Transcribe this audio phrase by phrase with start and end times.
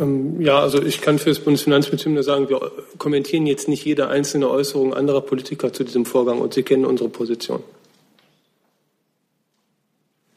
[0.00, 4.08] Ähm, ja, also ich kann für das Bundesfinanzministerium nur sagen, wir kommentieren jetzt nicht jede
[4.08, 7.62] einzelne Äußerung anderer Politiker zu diesem Vorgang und Sie kennen unsere Position.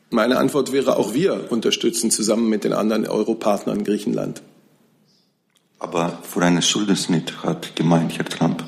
[0.09, 4.43] Meine Antwort wäre, auch wir unterstützen zusammen mit den anderen Europartnern Griechenland.
[5.79, 8.63] Aber für einen Schuldenschnitt hat gemeint Herr Trump.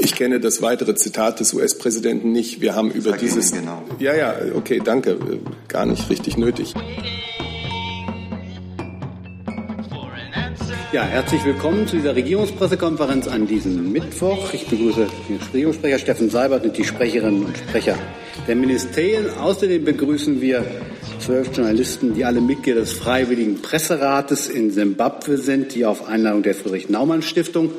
[0.00, 2.60] Ich kenne das weitere Zitat des US-Präsidenten nicht.
[2.60, 3.52] Wir haben über Sag dieses.
[3.52, 3.82] Genau.
[3.98, 5.18] Ja, ja, okay, danke.
[5.68, 6.74] Gar nicht richtig nötig.
[10.90, 14.54] Ja, herzlich willkommen zu dieser Regierungspressekonferenz an diesem Mittwoch.
[14.54, 17.94] Ich begrüße den Regierungssprecher Steffen Seibert und die Sprecherinnen und Sprecher
[18.46, 19.28] der Ministerien.
[19.38, 20.64] Außerdem begrüßen wir
[21.20, 26.54] zwölf Journalisten, die alle Mitglieder des Freiwilligen Presserates in Simbabwe sind, die auf Einladung der
[26.54, 27.70] Friedrich-Naumann-Stiftung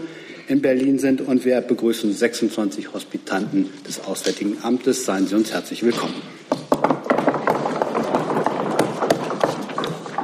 [0.48, 1.22] in Berlin sind.
[1.22, 5.06] Und wir begrüßen 26 Hospitanten des Auswärtigen Amtes.
[5.06, 6.22] Seien Sie uns herzlich willkommen.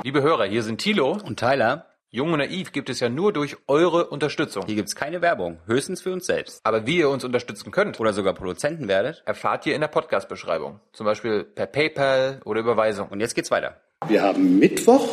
[0.03, 1.17] Liebe Hörer, hier sind Thilo.
[1.25, 4.63] Und Tyler, Jung und Naiv gibt es ja nur durch eure Unterstützung.
[4.65, 6.61] hier gibt's keine Werbung, höchstens für uns selbst.
[6.63, 9.21] Aber wie ihr uns unterstützen könnt, Oder sogar Produzenten werdet.
[9.25, 10.79] erfahrt ihr in der Podcast-Beschreibung.
[10.93, 13.09] Zum Beispiel per PayPal oder Überweisung.
[13.09, 13.81] Und jetzt geht's weiter.
[14.07, 15.09] Wir haben Mittwoch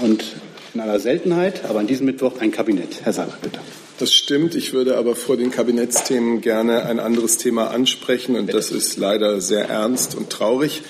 [0.00, 0.34] und
[0.72, 3.04] in aller Seltenheit, aber an diesem Mittwoch ein Kabinett.
[3.04, 3.60] Herr Seibert, bitte.
[3.98, 4.54] Das stimmt.
[4.54, 9.42] Ich würde aber vor den Kabinettsthemen gerne ein anderes Thema ansprechen und das ist leider
[9.42, 10.84] sehr ernst und traurig.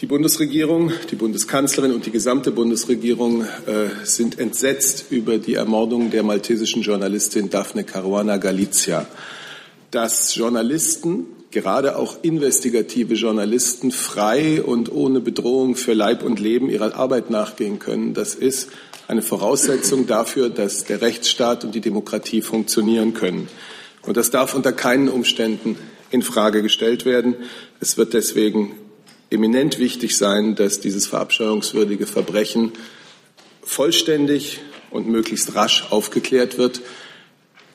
[0.00, 6.22] Die Bundesregierung, die Bundeskanzlerin und die gesamte Bundesregierung äh, sind entsetzt über die Ermordung der
[6.22, 9.06] maltesischen Journalistin Daphne Caruana Galizia.
[9.90, 16.94] Dass Journalisten, gerade auch investigative Journalisten, frei und ohne Bedrohung für Leib und Leben ihrer
[16.94, 18.70] Arbeit nachgehen können, das ist
[19.06, 23.48] eine Voraussetzung dafür, dass der Rechtsstaat und die Demokratie funktionieren können.
[24.06, 25.76] Und das darf unter keinen Umständen
[26.10, 27.36] in Frage gestellt werden.
[27.80, 28.72] Es wird deswegen
[29.30, 32.72] eminent wichtig sein, dass dieses verabscheuungswürdige Verbrechen
[33.62, 36.80] vollständig und möglichst rasch aufgeklärt wird.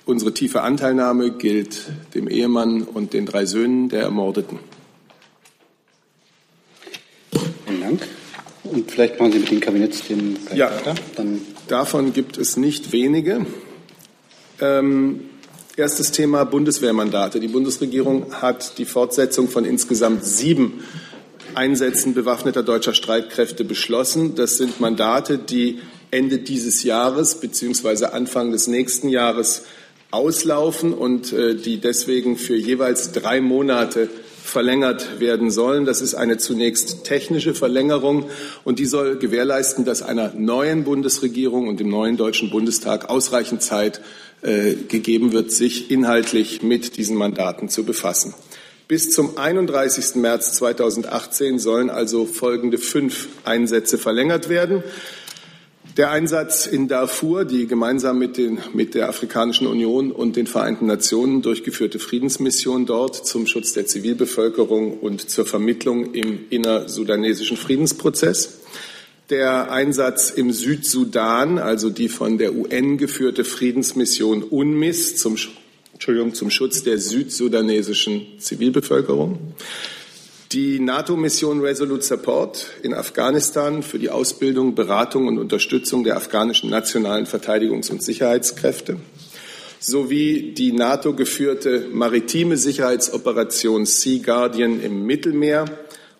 [0.05, 1.79] Unsere tiefe Anteilnahme gilt
[2.13, 4.59] dem Ehemann und den drei Söhnen der Ermordeten.
[7.65, 8.07] Vielen Dank.
[8.63, 10.71] Und vielleicht machen Sie mit den Kabinettsthemen gleich Ja.
[10.71, 10.95] weiter.
[11.15, 13.45] Dann Davon gibt es nicht wenige.
[14.61, 15.21] Ähm,
[15.75, 17.39] erstes Thema Bundeswehrmandate.
[17.39, 20.83] Die Bundesregierung hat die Fortsetzung von insgesamt sieben
[21.57, 24.35] Einsätzen bewaffneter deutscher Streitkräfte beschlossen.
[24.35, 25.79] Das sind Mandate, die
[26.11, 28.05] Ende dieses Jahres bzw.
[28.05, 29.63] Anfang des nächsten Jahres
[30.11, 34.09] auslaufen und äh, die deswegen für jeweils drei Monate
[34.43, 35.85] verlängert werden sollen.
[35.85, 38.29] Das ist eine zunächst technische Verlängerung
[38.63, 44.01] und die soll gewährleisten, dass einer neuen Bundesregierung und dem neuen Deutschen Bundestag ausreichend Zeit
[44.43, 48.33] äh, gegeben wird, sich inhaltlich mit diesen Mandaten zu befassen.
[48.87, 50.15] Bis zum 31.
[50.15, 54.83] März 2018 sollen also folgende fünf Einsätze verlängert werden.
[55.97, 60.85] Der Einsatz in Darfur, die gemeinsam mit, den, mit der Afrikanischen Union und den Vereinten
[60.85, 68.59] Nationen durchgeführte Friedensmission dort zum Schutz der Zivilbevölkerung und zur Vermittlung im innersudanesischen Friedensprozess.
[69.31, 75.37] Der Einsatz im Südsudan, also die von der UN geführte Friedensmission UNMIS zum,
[75.95, 79.39] Entschuldigung, zum Schutz der südsudanesischen Zivilbevölkerung.
[80.51, 87.25] Die NATO-Mission Resolute Support in Afghanistan für die Ausbildung, Beratung und Unterstützung der afghanischen nationalen
[87.25, 88.97] Verteidigungs- und Sicherheitskräfte
[89.79, 95.63] sowie die NATO-geführte maritime Sicherheitsoperation Sea Guardian im Mittelmeer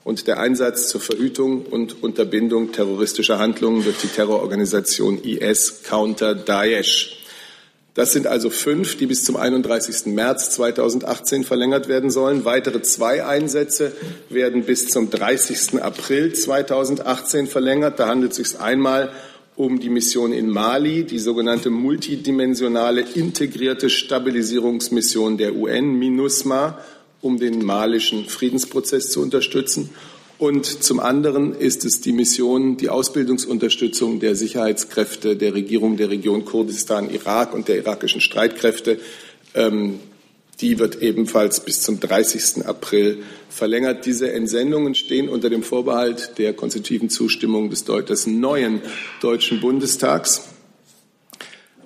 [0.05, 7.24] und der Einsatz zur Verhütung und Unterbindung terroristischer Handlungen durch die Terrororganisation IS Counter Daesh.
[7.95, 10.07] Das sind also fünf, die bis zum 31.
[10.13, 12.43] März 2018 verlängert werden sollen.
[12.43, 13.93] Weitere zwei Einsätze
[14.29, 15.81] werden bis zum 30.
[15.81, 17.97] April 2018 verlängert.
[17.97, 19.13] Da handelt es sich einmal
[19.55, 26.77] um die Mission in Mali, die sogenannte multidimensionale integrierte Stabilisierungsmission der UN, MINUSMA,
[27.21, 29.89] um den malischen Friedensprozess zu unterstützen.
[30.37, 36.43] Und zum anderen ist es die Mission, die Ausbildungsunterstützung der Sicherheitskräfte der Regierung der Region
[36.43, 38.99] Kurdistan, Irak und der irakischen Streitkräfte.
[39.53, 39.99] Ähm,
[40.61, 42.65] die wird ebenfalls bis zum 30.
[42.65, 44.05] April verlängert.
[44.05, 48.81] Diese Entsendungen stehen unter dem Vorbehalt der konstitutiven Zustimmung des, des neuen
[49.21, 50.54] Deutschen Bundestags.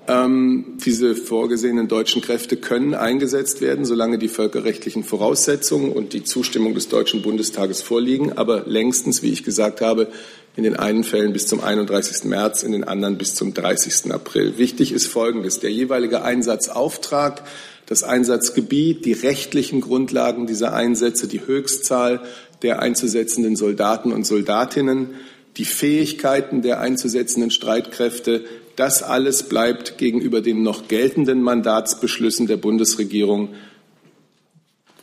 [0.09, 6.73] Ähm, diese vorgesehenen deutschen Kräfte können eingesetzt werden, solange die völkerrechtlichen Voraussetzungen und die Zustimmung
[6.73, 10.07] des Deutschen Bundestages vorliegen, aber längstens, wie ich gesagt habe,
[10.55, 12.23] in den einen Fällen bis zum 31.
[12.23, 14.11] März, in den anderen bis zum 30.
[14.11, 14.57] April.
[14.57, 15.59] Wichtig ist Folgendes.
[15.59, 17.43] Der jeweilige Einsatzauftrag,
[17.85, 22.21] das Einsatzgebiet, die rechtlichen Grundlagen dieser Einsätze, die Höchstzahl
[22.63, 25.11] der einzusetzenden Soldaten und Soldatinnen,
[25.57, 28.45] die Fähigkeiten der einzusetzenden Streitkräfte,
[28.79, 33.49] das alles bleibt gegenüber den noch geltenden Mandatsbeschlüssen der Bundesregierung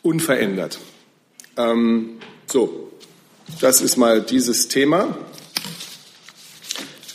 [0.00, 0.78] unverändert.
[1.58, 2.90] Ähm, so,
[3.60, 5.18] das ist mal dieses Thema.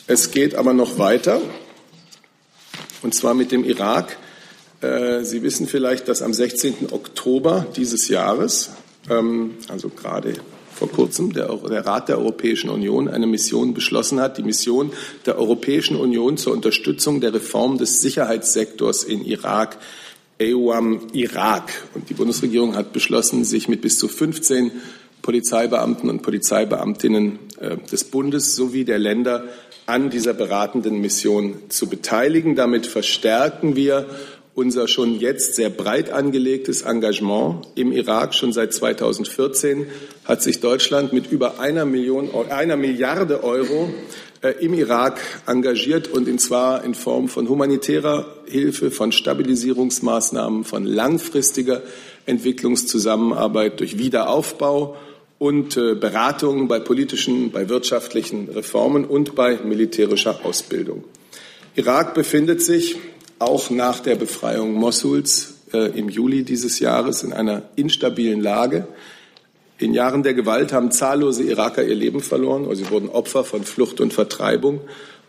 [0.06, 1.42] Es geht aber noch weiter,
[3.02, 4.18] und zwar mit dem Irak.
[4.81, 6.92] Äh, Sie wissen vielleicht, dass am 16.
[6.92, 8.69] Oktober dieses Jahres,
[9.10, 10.36] ähm, also gerade
[10.81, 14.92] vor kurzem der, der, Rat der Europäischen Union eine Mission beschlossen hat, die Mission
[15.28, 19.78] der Europäischen Union zur Unterstützung der Reform des Sicherheitssektors in Irak,
[20.42, 21.72] EUAM Irak.
[21.94, 24.72] Und die Bundesregierung hat beschlossen, sich mit bis zu 15
[25.22, 29.50] Polizeibeamten und Polizeibeamtinnen äh, des Bundes sowie der Länder
[29.86, 32.56] an dieser beratenden Mission zu beteiligen.
[32.56, 34.07] Damit verstärken wir
[34.53, 38.36] unser schon jetzt sehr breit angelegtes Engagement im Irak.
[38.36, 39.88] Schon seit 2014
[40.25, 43.89] hat sich Deutschland mit über einer, Million, einer Milliarde Euro
[44.42, 51.81] äh, im Irak engagiert und zwar in Form von humanitärer Hilfe, von Stabilisierungsmaßnahmen, von langfristiger
[52.25, 54.98] Entwicklungszusammenarbeit durch Wiederaufbau
[55.39, 61.03] und äh, Beratungen bei politischen, bei wirtschaftlichen Reformen und bei militärischer Ausbildung.
[61.75, 62.98] Irak befindet sich
[63.42, 68.88] auch nach der Befreiung Mossuls äh, im Juli dieses Jahres in einer instabilen Lage.
[69.78, 73.64] In Jahren der Gewalt haben zahllose Iraker ihr Leben verloren, oder sie wurden Opfer von
[73.64, 74.82] Flucht und Vertreibung.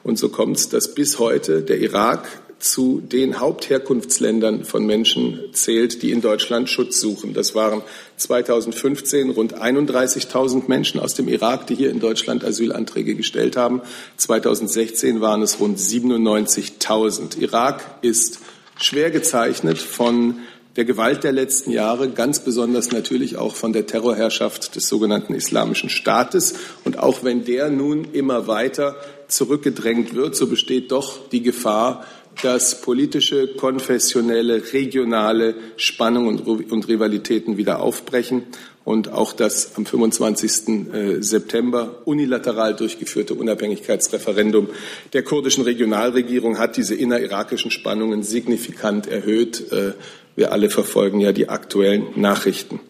[0.04, 6.00] Und so kommt es, dass bis heute der Irak zu den Hauptherkunftsländern von Menschen zählt,
[6.02, 7.34] die in Deutschland Schutz suchen.
[7.34, 7.82] Das waren
[8.18, 13.82] 2015 rund 31.000 Menschen aus dem Irak, die hier in Deutschland Asylanträge gestellt haben.
[14.16, 17.38] 2016 waren es rund 97.000.
[17.40, 18.38] Irak ist
[18.78, 20.36] schwer gezeichnet von
[20.76, 25.90] der Gewalt der letzten Jahre, ganz besonders natürlich auch von der Terrorherrschaft des sogenannten Islamischen
[25.90, 26.54] Staates.
[26.84, 28.96] Und auch wenn der nun immer weiter
[29.28, 32.06] zurückgedrängt wird, so besteht doch die Gefahr,
[32.42, 38.44] dass politische, konfessionelle, regionale Spannungen und Rivalitäten wieder aufbrechen
[38.84, 40.68] und auch das am 25.
[40.92, 44.68] Äh, September unilateral durchgeführte Unabhängigkeitsreferendum
[45.12, 49.70] der kurdischen Regionalregierung hat diese innerirakischen Spannungen signifikant erhöht.
[49.72, 49.92] Äh,
[50.34, 52.80] wir alle verfolgen ja die aktuellen Nachrichten.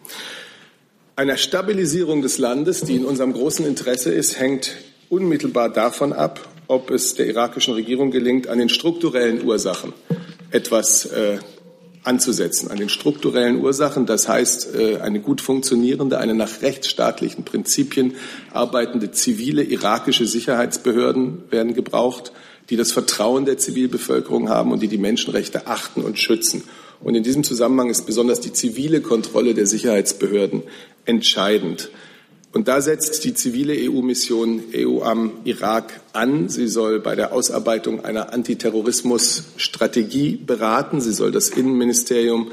[1.15, 4.77] Eine Stabilisierung des Landes, die in unserem großen Interesse ist, hängt
[5.09, 9.93] unmittelbar davon ab, ob es der irakischen Regierung gelingt, an den strukturellen Ursachen
[10.51, 11.39] etwas äh,
[12.03, 14.05] anzusetzen, an den strukturellen Ursachen.
[14.05, 18.15] Das heißt, äh, eine gut funktionierende, eine nach rechtsstaatlichen Prinzipien
[18.51, 22.31] arbeitende zivile irakische Sicherheitsbehörden werden gebraucht,
[22.69, 26.63] die das Vertrauen der Zivilbevölkerung haben und die die Menschenrechte achten und schützen.
[27.01, 30.63] Und in diesem Zusammenhang ist besonders die zivile Kontrolle der Sicherheitsbehörden
[31.05, 31.89] entscheidend.
[32.53, 36.49] Und da setzt die zivile EU-Mission EU am Irak an.
[36.49, 41.01] Sie soll bei der Ausarbeitung einer Antiterrorismusstrategie beraten.
[41.01, 42.51] Sie soll das Innenministerium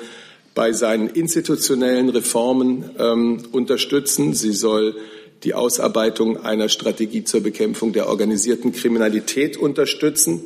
[0.54, 4.32] bei seinen institutionellen Reformen ähm, unterstützen.
[4.32, 4.96] Sie soll
[5.44, 10.44] die Ausarbeitung einer Strategie zur Bekämpfung der organisierten Kriminalität unterstützen.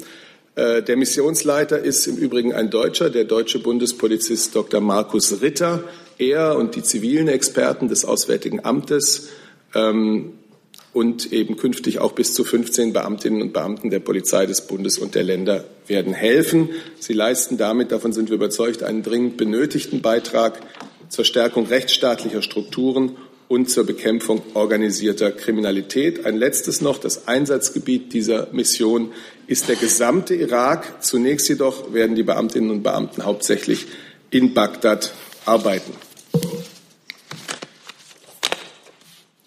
[0.57, 4.81] Äh, der Missionsleiter ist im Übrigen ein Deutscher, der deutsche Bundespolizist Dr.
[4.81, 5.85] Markus Ritter.
[6.19, 9.29] Er und die zivilen Experten des Auswärtigen Amtes
[9.75, 15.15] und eben künftig auch bis zu 15 Beamtinnen und Beamten der Polizei des Bundes und
[15.15, 16.71] der Länder werden helfen.
[17.01, 20.61] Sie leisten damit, davon sind wir überzeugt, einen dringend benötigten Beitrag
[21.09, 23.17] zur Stärkung rechtsstaatlicher Strukturen
[23.49, 26.25] und zur Bekämpfung organisierter Kriminalität.
[26.25, 26.99] Ein letztes noch.
[26.99, 29.13] Das Einsatzgebiet dieser Mission
[29.47, 31.05] ist der gesamte Irak.
[31.05, 33.87] Zunächst jedoch werden die Beamtinnen und Beamten hauptsächlich
[34.31, 35.13] in Bagdad
[35.45, 35.93] arbeiten.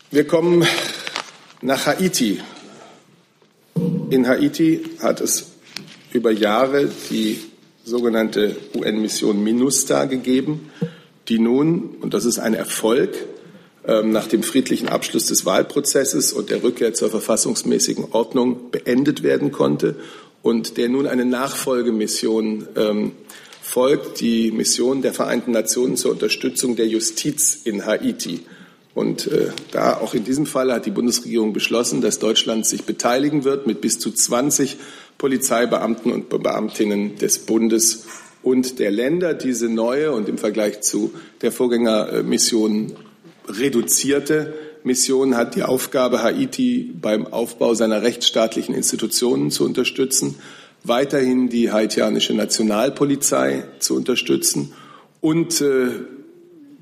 [0.09, 0.65] Wir kommen
[1.61, 2.39] nach Haiti.
[4.09, 5.51] In Haiti hat es
[6.13, 7.39] über Jahre die
[7.83, 10.69] sogenannte UN-Mission MINUSTA gegeben,
[11.27, 13.17] die nun, und das ist ein Erfolg,
[13.85, 19.51] ähm, nach dem friedlichen Abschluss des Wahlprozesses und der Rückkehr zur verfassungsmäßigen Ordnung beendet werden
[19.51, 19.97] konnte
[20.41, 23.11] und der nun eine Nachfolgemission ähm,
[23.61, 28.45] folgt, die Mission der Vereinten Nationen zur Unterstützung der Justiz in Haiti.
[28.97, 33.43] Und äh, da auch in diesem Fall hat die Bundesregierung beschlossen, dass Deutschland sich beteiligen
[33.43, 34.75] wird mit bis zu 20
[35.19, 38.07] Polizeibeamten und Beamtinnen des Bundes
[38.41, 39.35] und der Länder.
[39.35, 42.93] Diese neue und im Vergleich zu der Vorgängermission
[43.47, 50.39] reduzierte Mission hat die Aufgabe, Haiti beim Aufbau seiner rechtsstaatlichen Institutionen zu unterstützen,
[50.83, 54.73] weiterhin die haitianische Nationalpolizei zu unterstützen
[55.21, 55.89] und äh,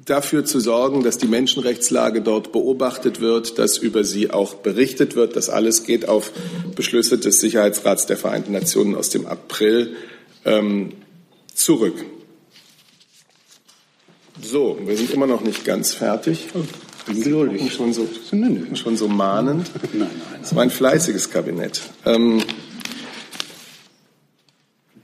[0.06, 5.36] dafür zu sorgen, dass die Menschenrechtslage dort beobachtet wird, dass über sie auch berichtet wird.
[5.36, 6.32] Das alles geht auf
[6.76, 9.96] Beschlüsse des Sicherheitsrats der Vereinten Nationen aus dem April
[10.46, 10.94] ähm,
[11.54, 12.06] zurück.
[14.42, 16.48] So, wir sind immer noch nicht ganz fertig.
[17.08, 17.74] Geduldig.
[17.74, 18.08] Schon so,
[18.74, 19.72] schon so mahnend.
[19.94, 20.40] Nein, nein.
[20.42, 21.82] Es war ein fleißiges Kabinett.
[22.06, 22.44] Ähm,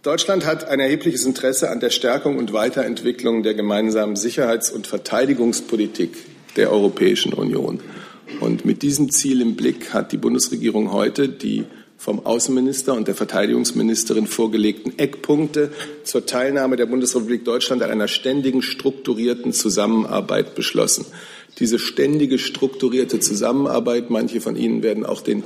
[0.04, 6.18] Deutschland hat ein erhebliches Interesse an der Stärkung und Weiterentwicklung der gemeinsamen Sicherheits- und Verteidigungspolitik
[6.56, 7.82] der Europäischen Union.
[8.40, 11.66] Und mit diesem Ziel im Blick hat die Bundesregierung heute die
[11.98, 15.72] vom Außenminister und der Verteidigungsministerin vorgelegten Eckpunkte
[16.04, 21.06] zur Teilnahme der Bundesrepublik Deutschland an einer ständigen strukturierten Zusammenarbeit beschlossen.
[21.60, 25.44] Diese ständige strukturierte Zusammenarbeit, manche von Ihnen werden auch den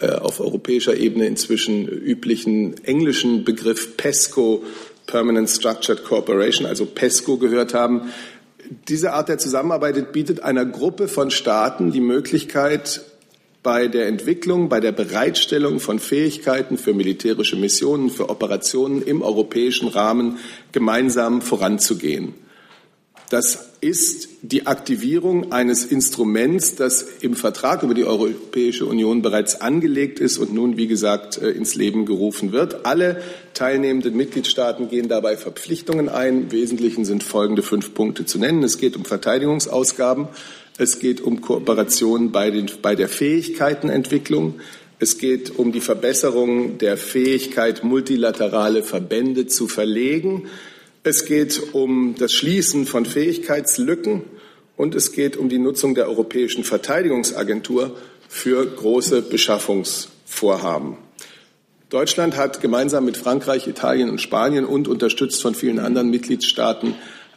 [0.00, 4.64] auf europäischer Ebene inzwischen üblichen englischen Begriff PESCO,
[5.06, 8.12] Permanent Structured Cooperation, also PESCO gehört haben.
[8.88, 13.02] Diese Art der Zusammenarbeit bietet einer Gruppe von Staaten die Möglichkeit,
[13.64, 19.88] bei der Entwicklung, bei der Bereitstellung von Fähigkeiten für militärische Missionen, für Operationen im europäischen
[19.88, 20.38] Rahmen
[20.70, 22.34] gemeinsam voranzugehen.
[23.30, 30.20] Das ist die Aktivierung eines Instruments, das im Vertrag über die Europäische Union bereits angelegt
[30.20, 32.86] ist und nun, wie gesagt, äh, ins Leben gerufen wird.
[32.86, 33.22] Alle
[33.52, 36.44] teilnehmenden Mitgliedstaaten gehen dabei Verpflichtungen ein.
[36.44, 38.62] Im Wesentlichen sind folgende fünf Punkte zu nennen.
[38.62, 40.28] Es geht um Verteidigungsausgaben.
[40.78, 44.54] Es geht um Kooperation bei, den, bei der Fähigkeitenentwicklung.
[44.98, 50.48] Es geht um die Verbesserung der Fähigkeit, multilaterale Verbände zu verlegen.
[51.06, 54.22] Es geht um das Schließen von Fähigkeitslücken
[54.78, 57.94] und es geht um die Nutzung der Europäischen Verteidigungsagentur
[58.26, 60.96] für große Beschaffungsvorhaben.
[61.90, 66.94] Deutschland hat gemeinsam mit Frankreich, Italien und Spanien und unterstützt von vielen anderen Mitgliedstaaten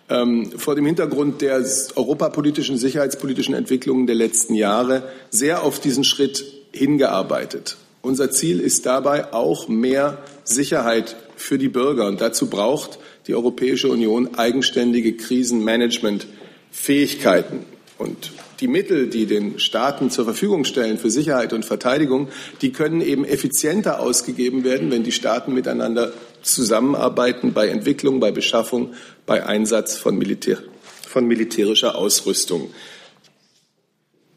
[0.07, 1.61] ähm, vor dem Hintergrund der
[1.95, 7.75] europapolitischen, sicherheitspolitischen Entwicklungen der letzten Jahre sehr auf diesen Schritt hingearbeitet.
[8.01, 12.07] Unser Ziel ist dabei auch mehr Sicherheit für die Bürger.
[12.07, 17.65] Und dazu braucht die Europäische Union eigenständige Krisenmanagementfähigkeiten.
[17.97, 22.29] Und die Mittel, die den Staaten zur Verfügung stellen für Sicherheit und Verteidigung,
[22.61, 28.93] die können eben effizienter ausgegeben werden, wenn die Staaten miteinander zusammenarbeiten bei Entwicklung, bei Beschaffung,
[29.25, 30.59] bei Einsatz von, Militär,
[31.07, 32.71] von militärischer Ausrüstung.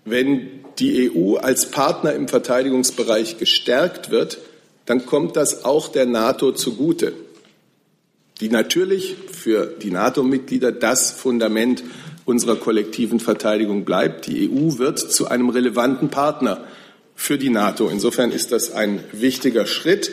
[0.05, 4.39] Wenn die EU als Partner im Verteidigungsbereich gestärkt wird,
[4.87, 7.13] dann kommt das auch der NATO zugute,
[8.41, 11.83] die natürlich für die NATO-Mitglieder das Fundament
[12.25, 14.27] unserer kollektiven Verteidigung bleibt.
[14.27, 16.65] Die EU wird zu einem relevanten Partner
[17.15, 17.89] für die NATO.
[17.89, 20.13] Insofern ist das ein wichtiger Schritt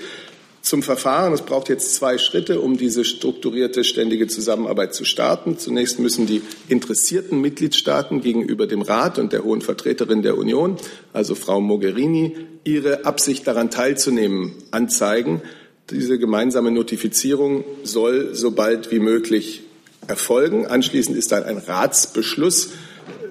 [0.61, 1.31] zum Verfahren.
[1.31, 5.57] Es braucht jetzt zwei Schritte, um diese strukturierte ständige Zusammenarbeit zu starten.
[5.57, 10.75] Zunächst müssen die interessierten Mitgliedstaaten gegenüber dem Rat und der hohen Vertreterin der Union,
[11.13, 15.41] also Frau Mogherini, ihre Absicht daran teilzunehmen, anzeigen.
[15.89, 19.61] Diese gemeinsame Notifizierung soll so bald wie möglich
[20.07, 20.67] erfolgen.
[20.67, 22.71] Anschließend ist dann ein Ratsbeschluss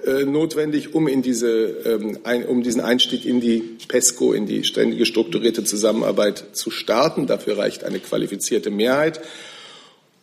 [0.07, 1.49] äh, notwendig, um, in diese,
[1.85, 7.27] ähm, ein, um diesen Einstieg in die PESCO, in die ständige strukturierte Zusammenarbeit zu starten.
[7.27, 9.21] Dafür reicht eine qualifizierte Mehrheit.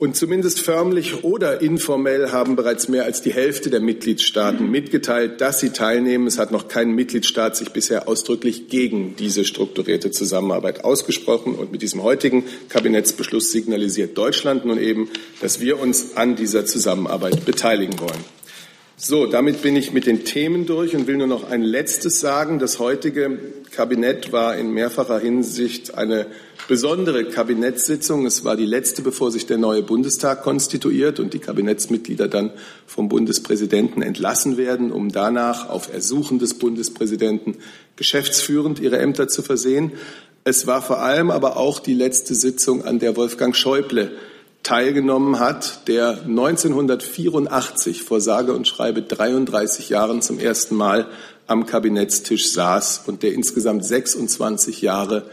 [0.04, 5.60] Und zumindest förmlich oder informell haben bereits mehr als die Hälfte der Mitgliedstaaten mitgeteilt, dass
[5.60, 6.26] sie teilnehmen.
[6.26, 11.54] Es hat noch kein Mitgliedstaat sich bisher ausdrücklich gegen diese strukturierte Zusammenarbeit ausgesprochen.
[11.54, 15.08] Und mit diesem heutigen Kabinettsbeschluss signalisiert Deutschland nun eben,
[15.40, 18.43] dass wir uns an dieser Zusammenarbeit beteiligen wollen.
[19.06, 22.58] So, damit bin ich mit den Themen durch und will nur noch ein letztes sagen.
[22.58, 23.38] Das heutige
[23.70, 26.26] Kabinett war in mehrfacher Hinsicht eine
[26.68, 28.24] besondere Kabinettssitzung.
[28.24, 32.52] Es war die letzte, bevor sich der neue Bundestag konstituiert und die Kabinettsmitglieder dann
[32.86, 37.56] vom Bundespräsidenten entlassen werden, um danach auf Ersuchen des Bundespräsidenten
[37.96, 39.92] geschäftsführend ihre Ämter zu versehen.
[40.44, 44.12] Es war vor allem aber auch die letzte Sitzung, an der Wolfgang Schäuble
[44.64, 51.06] teilgenommen hat, der 1984 vor sage und schreibe 33 Jahren zum ersten Mal
[51.46, 55.26] am Kabinettstisch saß und der insgesamt 26 Jahre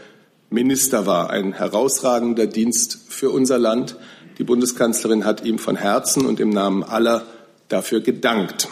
[0.50, 1.30] Minister war.
[1.30, 3.96] Ein herausragender Dienst für unser Land.
[4.38, 7.26] Die Bundeskanzlerin hat ihm von Herzen und im Namen aller
[7.68, 8.68] dafür gedankt.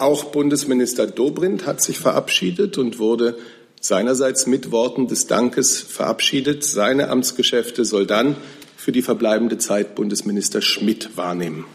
[0.00, 3.36] Auch Bundesminister Dobrindt hat sich verabschiedet und wurde
[3.80, 6.64] seinerseits mit Worten des Dankes verabschiedet.
[6.64, 8.36] Seine Amtsgeschäfte soll dann
[8.82, 11.66] für die verbleibende Zeit Bundesminister Schmidt wahrnehmen.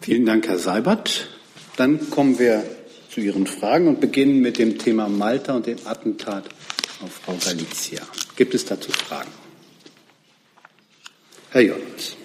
[0.00, 1.28] Vielen Dank, Herr Seibert.
[1.76, 2.64] Dann kommen wir
[3.10, 6.46] zu Ihren Fragen und beginnen mit dem Thema Malta und dem Attentat
[7.04, 8.00] auf Frau Galizia.
[8.36, 9.30] Gibt es dazu Fragen?
[11.50, 12.16] Herr Jolens.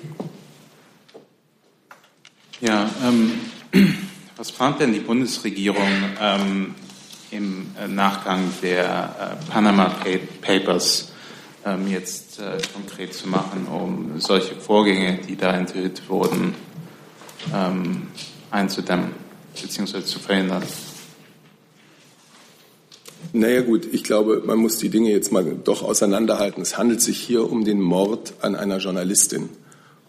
[2.61, 3.33] Ja, ähm,
[4.37, 5.91] was plant denn die Bundesregierung
[6.21, 6.75] ähm,
[7.31, 9.93] im äh, Nachgang der äh, Panama
[10.41, 11.11] Papers
[11.67, 16.55] ähm, jetzt äh, konkret zu machen, um solche Vorgänge, die da enthüllt wurden,
[17.53, 18.07] ähm,
[18.51, 19.11] einzudämmen
[19.61, 20.03] bzw.
[20.03, 20.63] zu verhindern?
[23.33, 26.61] Naja gut, ich glaube, man muss die Dinge jetzt mal doch auseinanderhalten.
[26.61, 29.49] Es handelt sich hier um den Mord an einer Journalistin.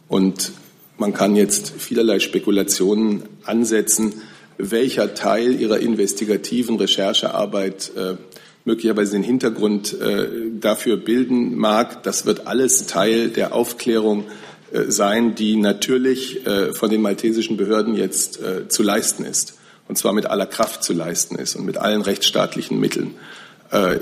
[0.06, 0.52] Und
[0.98, 4.22] man kann jetzt vielerlei Spekulationen ansetzen,
[4.56, 8.16] welcher Teil ihrer investigativen Recherchearbeit äh,
[8.68, 10.28] möglicherweise den Hintergrund äh,
[10.60, 12.02] dafür bilden mag.
[12.02, 14.26] Das wird alles Teil der Aufklärung
[14.72, 19.54] äh, sein, die natürlich äh, von den maltesischen Behörden jetzt zu leisten ist
[19.88, 23.14] und zwar mit aller Kraft zu leisten ist und mit allen rechtsstaatlichen Mitteln.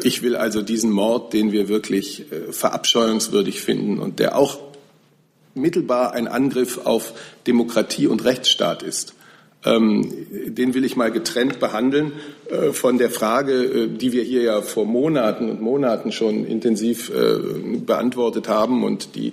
[0.05, 4.59] Ich will also diesen Mord, den wir wirklich verabscheuungswürdig finden und der auch
[5.55, 7.15] mittelbar ein Angriff auf
[7.49, 9.16] Demokratie und Rechtsstaat ist,
[9.67, 12.13] den will ich mal getrennt behandeln
[12.51, 17.11] äh, von der Frage, die wir hier ja vor Monaten und Monaten schon intensiv
[17.85, 19.33] beantwortet haben und die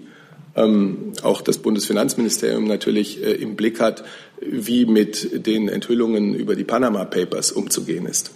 [0.55, 4.03] ähm, auch das Bundesfinanzministerium natürlich äh, im Blick hat,
[4.39, 8.31] wie mit den Enthüllungen über die Panama Papers umzugehen ist.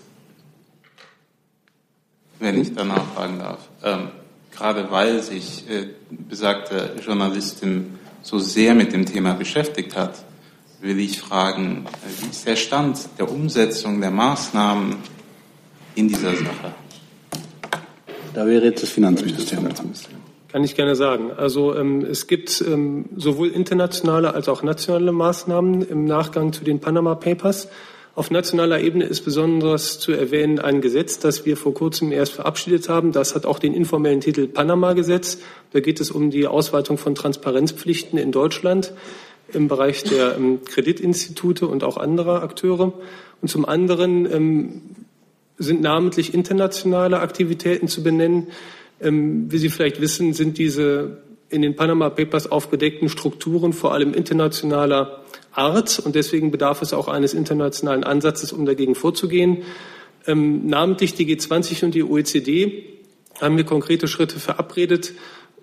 [2.39, 4.09] Wenn ich danach fragen darf, ähm,
[4.55, 10.23] gerade weil sich äh, besagte Journalistin so sehr mit dem Thema beschäftigt hat,
[10.81, 11.85] will ich fragen,
[12.19, 14.95] wie ist der Stand der Umsetzung der Maßnahmen
[15.95, 16.75] in dieser Sache?
[18.33, 19.69] Da wäre jetzt das Finanzministerium.
[20.51, 21.31] Kann ich gerne sagen.
[21.35, 26.79] Also ähm, es gibt ähm, sowohl internationale als auch nationale Maßnahmen im Nachgang zu den
[26.79, 27.67] Panama Papers.
[28.15, 32.89] Auf nationaler Ebene ist besonders zu erwähnen ein Gesetz, das wir vor kurzem erst verabschiedet
[32.89, 33.11] haben.
[33.11, 35.39] Das hat auch den informellen Titel Panama-Gesetz.
[35.71, 38.93] Da geht es um die Ausweitung von Transparenzpflichten in Deutschland
[39.53, 42.93] im Bereich der ähm, Kreditinstitute und auch anderer Akteure.
[43.41, 44.81] Und zum anderen ähm,
[45.57, 48.47] sind namentlich internationale Aktivitäten zu benennen,
[48.99, 51.17] ähm, wie Sie vielleicht wissen, sind diese
[51.49, 57.07] in den Panama Papers aufgedeckten Strukturen vor allem internationaler Art und deswegen bedarf es auch
[57.07, 59.63] eines internationalen Ansatzes, um dagegen vorzugehen.
[60.27, 62.83] Ähm, namentlich die G20 und die OECD
[63.39, 65.13] haben wir konkrete Schritte verabredet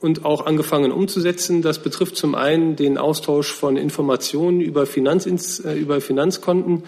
[0.04, 1.62] und auch angefangen umzusetzen.
[1.62, 6.84] Das betrifft zum einen den Austausch von Informationen über, Finanzins, äh, über Finanzkonten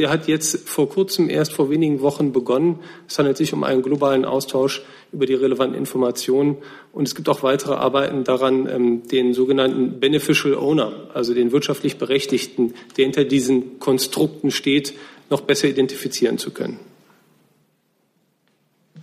[0.00, 2.78] der hat jetzt vor kurzem, erst vor wenigen Wochen begonnen.
[3.06, 6.56] Es handelt sich um einen globalen Austausch über die relevanten Informationen.
[6.92, 11.98] Und es gibt auch weitere Arbeiten daran, ähm, den sogenannten Beneficial Owner, also den wirtschaftlich
[11.98, 14.94] Berechtigten, der hinter diesen Konstrukten steht,
[15.28, 16.78] noch besser identifizieren zu können.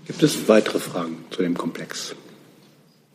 [0.08, 2.16] Gibt es weitere Fragen zu dem Komplex?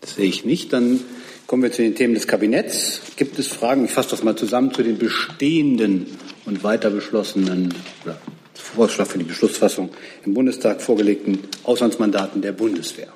[0.02, 0.72] Das sehe ich nicht.
[0.72, 1.00] Dann
[1.46, 3.00] kommen wir zu den Themen des Kabinetts.
[3.16, 3.86] Gibt es Fragen?
[3.86, 6.06] Ich fasse das mal zusammen zu den bestehenden
[6.44, 7.72] und weiter beschlossenen
[8.04, 8.20] oder
[8.54, 9.90] Vorschlag für die Beschlussfassung
[10.24, 13.08] im Bundestag vorgelegten Auslandsmandaten der Bundeswehr.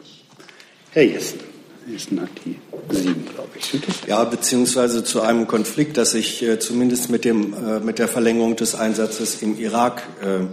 [0.90, 1.40] Herr Jessen.
[1.88, 2.56] Jessen hat die
[2.94, 4.08] sieben, glaube ich.
[4.08, 8.56] Ja, beziehungsweise zu einem Konflikt, das sich äh, zumindest mit, dem, äh, mit der Verlängerung
[8.56, 10.46] des Einsatzes im Irak äh,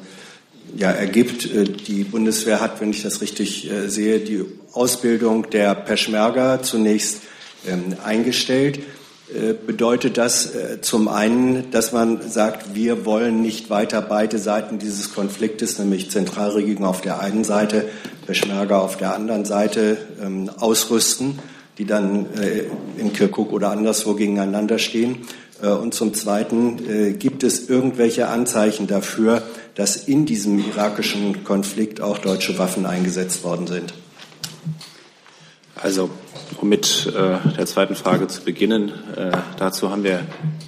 [0.75, 1.45] ja, ergibt.
[1.45, 7.21] Äh, die Bundeswehr hat, wenn ich das richtig äh, sehe, die Ausbildung der Peschmerga zunächst
[7.67, 8.79] ähm, eingestellt.
[9.33, 14.77] Äh, bedeutet das äh, zum einen, dass man sagt, wir wollen nicht weiter beide Seiten
[14.77, 17.85] dieses Konfliktes, nämlich Zentralregierung auf der einen Seite,
[18.27, 21.39] Peschmerga auf der anderen Seite, ähm, ausrüsten,
[21.77, 22.65] die dann äh,
[22.99, 25.19] in Kirkuk oder anderswo gegeneinander stehen.
[25.61, 29.43] Und zum Zweiten, gibt es irgendwelche Anzeichen dafür,
[29.75, 33.93] dass in diesem irakischen Konflikt auch deutsche Waffen eingesetzt worden sind?
[35.75, 36.09] Also
[36.61, 40.25] um mit äh, der zweiten Frage zu beginnen, äh, dazu haben wir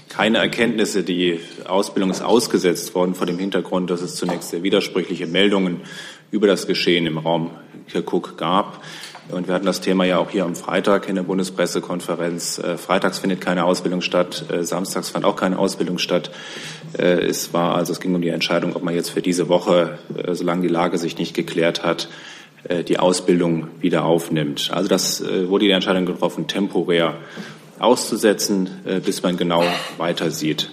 [0.10, 1.04] keine Erkenntnisse.
[1.04, 5.82] Die Ausbildung ist ausgesetzt worden vor dem Hintergrund, dass es zunächst sehr widersprüchliche Meldungen
[6.32, 7.52] über das Geschehen im Raum
[7.88, 8.84] Kirkuk gab.
[9.32, 12.60] Und wir hatten das Thema ja auch hier am Freitag in der Bundespressekonferenz.
[12.60, 16.30] Äh, freitags findet keine Ausbildung statt, äh, samstags fand auch keine Ausbildung statt.
[16.98, 19.98] Äh, es war also, es ging um die Entscheidung, ob man jetzt für diese Woche,
[20.32, 22.08] solange die Lage sich nicht geklärt hat,
[22.88, 24.72] die Ausbildung wieder aufnimmt.
[24.74, 27.18] Also das wurde die Entscheidung getroffen, temporär
[27.78, 28.70] auszusetzen,
[29.06, 29.64] bis man genau
[29.98, 30.72] weiter sieht.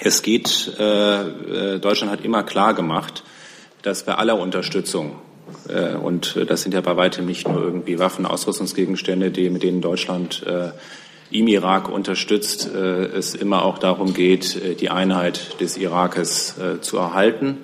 [0.00, 3.22] Es geht, Deutschland hat immer klar gemacht,
[3.82, 5.18] dass bei aller Unterstützung
[6.02, 10.44] und das sind ja bei weitem nicht nur irgendwie Waffen, Ausrüstungsgegenstände, die, mit denen Deutschland
[11.30, 17.58] im Irak unterstützt, es immer auch darum geht, die Einheit des Irakes zu erhalten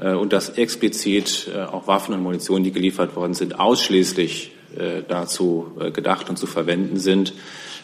[0.00, 5.02] äh, und dass explizit äh, auch Waffen und Munition, die geliefert worden sind, ausschließlich äh,
[5.06, 7.34] dazu gedacht und zu verwenden sind,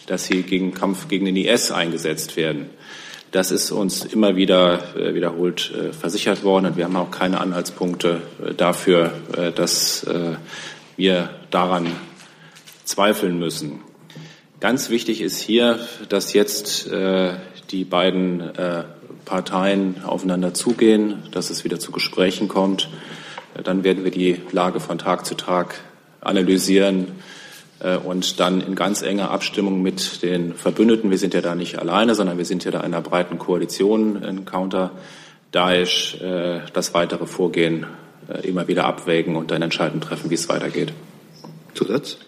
[0.06, 2.70] dass sie gegen Kampf gegen den IS eingesetzt werden.
[3.36, 7.38] Das ist uns immer wieder äh, wiederholt äh, versichert worden und wir haben auch keine
[7.38, 9.12] Anhaltspunkte äh, dafür,
[9.54, 10.06] dass
[10.96, 11.86] wir daran
[12.84, 13.80] zweifeln müssen.
[14.60, 16.88] Ganz wichtig ist hier, dass jetzt
[17.70, 18.42] die beiden
[19.26, 22.88] Parteien aufeinander zugehen, dass es wieder zu Gesprächen kommt.
[23.62, 25.74] Dann werden wir die Lage von Tag zu Tag
[26.22, 27.08] analysieren
[27.78, 32.14] und dann in ganz enger Abstimmung mit den Verbündeten, wir sind ja da nicht alleine,
[32.14, 34.92] sondern wir sind ja da in einer breiten Koalition in Counter
[35.52, 37.86] Daesh, äh, das weitere Vorgehen
[38.28, 40.92] äh, immer wieder abwägen und dann Entscheidungen treffen, wie es weitergeht.
[41.74, 42.18] Zusatz?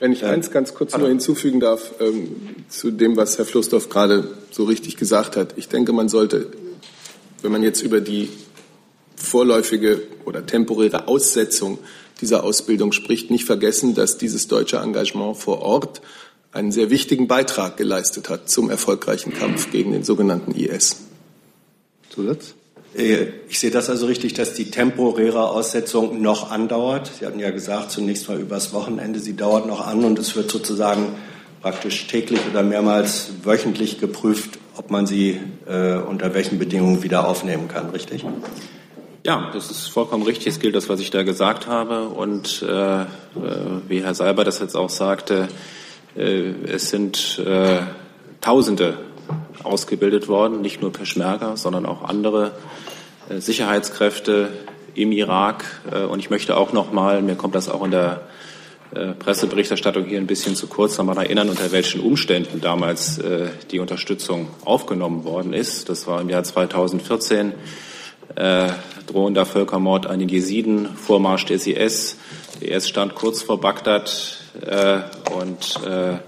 [0.00, 4.30] Wenn ich eins ganz kurz nur hinzufügen darf ähm, zu dem, was Herr Flussdorf gerade
[4.52, 5.54] so richtig gesagt hat.
[5.56, 6.52] Ich denke, man sollte,
[7.42, 8.30] wenn man jetzt über die
[9.16, 11.78] vorläufige oder temporäre Aussetzung
[12.20, 16.00] dieser Ausbildung spricht, nicht vergessen, dass dieses deutsche Engagement vor Ort
[16.52, 20.96] einen sehr wichtigen Beitrag geleistet hat zum erfolgreichen Kampf gegen den sogenannten IS.
[22.10, 22.54] Zusatz?
[22.96, 27.10] Äh, ich sehe das also richtig, dass die temporäre Aussetzung noch andauert.
[27.18, 29.20] Sie hatten ja gesagt, zunächst mal übers Wochenende.
[29.20, 31.14] Sie dauert noch an und es wird sozusagen
[31.60, 37.68] praktisch täglich oder mehrmals wöchentlich geprüft, ob man sie äh, unter welchen Bedingungen wieder aufnehmen
[37.68, 38.24] kann, richtig?
[39.24, 40.46] Ja, das ist vollkommen richtig.
[40.46, 42.08] Es gilt das, was ich da gesagt habe.
[42.08, 43.06] Und äh, äh,
[43.88, 45.48] wie Herr Seiber das jetzt auch sagte,
[46.16, 47.80] äh, es sind äh,
[48.40, 48.98] Tausende
[49.64, 52.52] ausgebildet worden, nicht nur Peschmerga, sondern auch andere
[53.28, 54.50] äh, Sicherheitskräfte
[54.94, 55.64] im Irak.
[55.90, 58.22] Äh, und ich möchte auch noch mal, mir kommt das auch in der
[59.18, 63.20] Presseberichterstattung hier ein bisschen zu kurz, nochmal erinnern, unter welchen Umständen damals
[63.70, 65.90] die Unterstützung aufgenommen worden ist.
[65.90, 67.52] Das war im Jahr 2014
[68.34, 68.68] äh,
[69.06, 72.16] drohender Völkermord an den Jesiden, Vormarsch des IS.
[72.60, 75.00] Der IS stand kurz vor Bagdad äh,
[75.32, 76.18] und äh,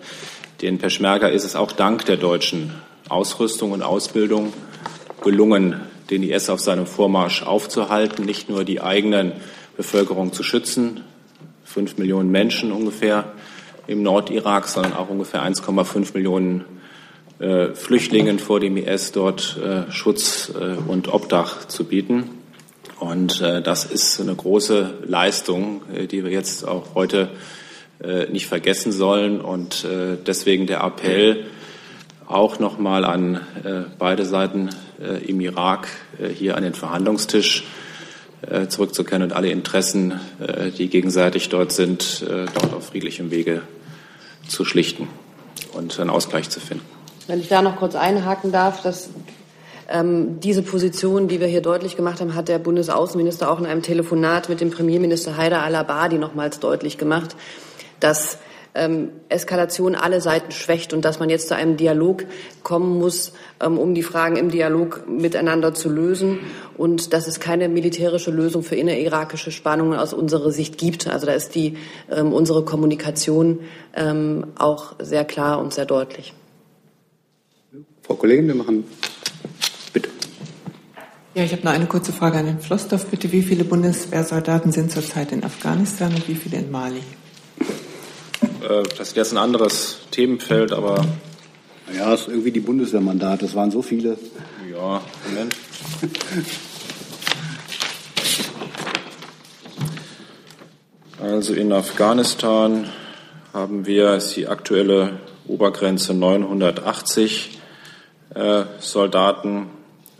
[0.62, 2.74] den Peschmerga ist es auch dank der deutschen
[3.08, 4.52] Ausrüstung und Ausbildung
[5.22, 9.32] gelungen, den IS auf seinem Vormarsch aufzuhalten, nicht nur die eigenen
[9.76, 11.02] Bevölkerung zu schützen,
[11.64, 13.32] fünf Millionen Menschen ungefähr
[13.86, 16.64] im Nordirak, sondern auch ungefähr 1,5 Millionen
[17.40, 22.24] äh, Flüchtlingen vor dem IS dort äh, Schutz äh, und Obdach zu bieten.
[22.98, 27.30] Und das ist eine große Leistung, die wir jetzt auch heute
[28.30, 29.40] nicht vergessen sollen.
[29.40, 29.86] Und
[30.26, 31.46] deswegen der Appell
[32.26, 33.40] auch nochmal an
[33.98, 34.68] beide Seiten
[35.26, 35.88] im Irak,
[36.34, 37.64] hier an den Verhandlungstisch
[38.68, 40.20] zurückzukehren und alle Interessen,
[40.76, 43.62] die gegenseitig dort sind, dort auf friedlichem Wege
[44.46, 45.08] zu schlichten
[45.72, 46.99] und einen Ausgleich zu finden.
[47.30, 49.08] Wenn ich da noch kurz einhaken darf, dass
[49.88, 53.82] ähm, diese Position, die wir hier deutlich gemacht haben, hat der Bundesaußenminister auch in einem
[53.82, 57.36] Telefonat mit dem Premierminister Haider al-Abadi nochmals deutlich gemacht,
[58.00, 58.38] dass
[58.74, 62.24] ähm, Eskalation alle Seiten schwächt und dass man jetzt zu einem Dialog
[62.64, 66.40] kommen muss, ähm, um die Fragen im Dialog miteinander zu lösen
[66.76, 71.06] und dass es keine militärische Lösung für innerirakische Spannungen aus unserer Sicht gibt.
[71.06, 71.76] Also da ist die,
[72.10, 73.60] ähm, unsere Kommunikation
[73.94, 76.34] ähm, auch sehr klar und sehr deutlich.
[78.02, 78.84] Frau Kollegin, wir machen.
[79.92, 80.08] Bitte.
[81.34, 83.06] Ja, ich habe noch eine kurze Frage an den Flossdorf.
[83.06, 86.98] Bitte, wie viele Bundeswehrsoldaten sind zurzeit in Afghanistan und wie viele in Mali?
[88.68, 91.06] Äh, das ist jetzt ein anderes Themenfeld, aber.
[91.96, 93.44] Ja, es ist irgendwie die Bundeswehrmandate.
[93.44, 94.18] Das waren so viele.
[94.72, 95.54] Ja, Moment.
[101.20, 102.88] Also in Afghanistan
[103.52, 107.59] haben wir die aktuelle Obergrenze 980
[108.34, 109.66] äh, Soldaten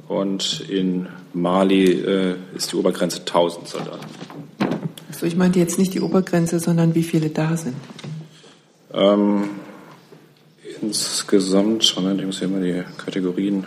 [0.08, 4.06] und in Mali äh, ist die Obergrenze 1000 Soldaten.
[5.08, 7.76] Also ich meinte jetzt nicht die Obergrenze, sondern wie viele da sind.
[8.92, 9.50] Ähm,
[10.82, 13.64] insgesamt, Moment, ich muss hier mal die Kategorien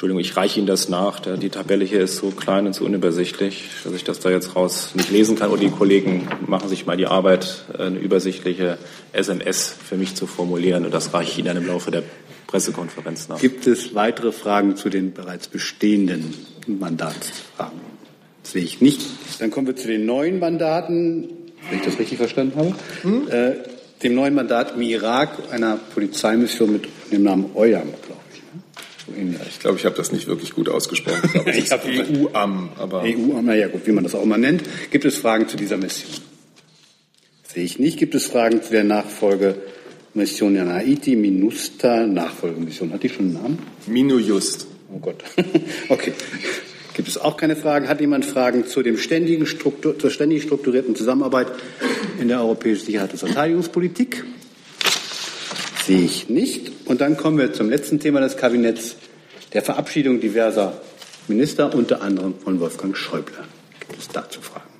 [0.00, 1.20] Entschuldigung, ich reiche Ihnen das nach.
[1.20, 4.92] Die Tabelle hier ist so klein und so unübersichtlich, dass ich das da jetzt raus
[4.94, 5.50] nicht lesen kann.
[5.50, 8.78] Und die Kollegen machen sich mal die Arbeit, eine übersichtliche
[9.12, 10.86] SMS für mich zu formulieren.
[10.86, 12.02] Und das reiche ich Ihnen im Laufe der
[12.46, 13.38] Pressekonferenz nach.
[13.40, 16.32] Gibt es weitere Fragen zu den bereits bestehenden
[16.66, 17.80] Mandatsfragen?
[18.42, 19.02] Das sehe ich nicht.
[19.38, 21.28] Dann kommen wir zu den neuen Mandaten,
[21.68, 22.74] wenn ich das richtig verstanden habe.
[23.02, 23.28] Hm?
[23.28, 23.52] Äh,
[24.02, 28.29] dem neuen Mandat im Irak, einer Polizeimission mit dem Namen EUAM, glaube ich
[29.60, 31.20] glaube, ich habe das nicht wirklich gut ausgesprochen.
[31.24, 32.70] Ich glaube, es ist EU-Am.
[32.78, 34.62] EU-Am, naja gut, wie man das auch immer nennt.
[34.90, 36.10] Gibt es Fragen zu dieser Mission?
[37.46, 37.98] Sehe ich nicht.
[37.98, 42.92] Gibt es Fragen zu der Nachfolgemission in Haiti, MINUSTA, Nachfolgemission?
[42.92, 43.58] Hat die schon einen Namen?
[43.86, 44.66] Minujust.
[44.92, 45.22] Oh Gott.
[45.88, 46.12] okay.
[46.94, 47.88] Gibt es auch keine Fragen?
[47.88, 51.48] Hat jemand Fragen zu dem ständigen Struktur, zur ständig strukturierten Zusammenarbeit
[52.20, 54.24] in der europäischen Sicherheit und Verteidigungspolitik?
[55.84, 56.72] Sehe ich nicht.
[56.86, 58.96] Und dann kommen wir zum letzten Thema des Kabinetts,
[59.52, 60.80] der Verabschiedung diverser
[61.28, 63.44] Minister, unter anderem von Wolfgang Schäuble.
[63.80, 64.70] Gibt es dazu Fragen?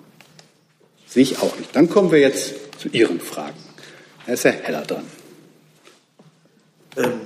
[1.07, 1.75] Sehe ich auch nicht.
[1.75, 3.57] Dann kommen wir jetzt zu Ihren Fragen.
[4.27, 5.05] Da ist Herr Heller dran.
[6.97, 7.21] Ähm,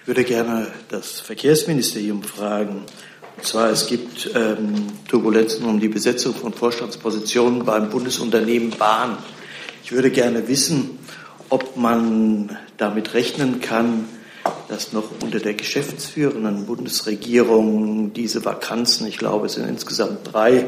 [0.00, 2.84] ich würde gerne das Verkehrsministerium fragen.
[3.36, 9.18] Und zwar, es gibt ähm, Turbulenzen um die Besetzung von Vorstandspositionen beim Bundesunternehmen Bahn.
[9.84, 10.98] Ich würde gerne wissen,
[11.50, 14.08] ob man damit rechnen kann,
[14.68, 20.66] dass noch unter der geschäftsführenden Bundesregierung diese Vakanzen, ich glaube es sind insgesamt drei,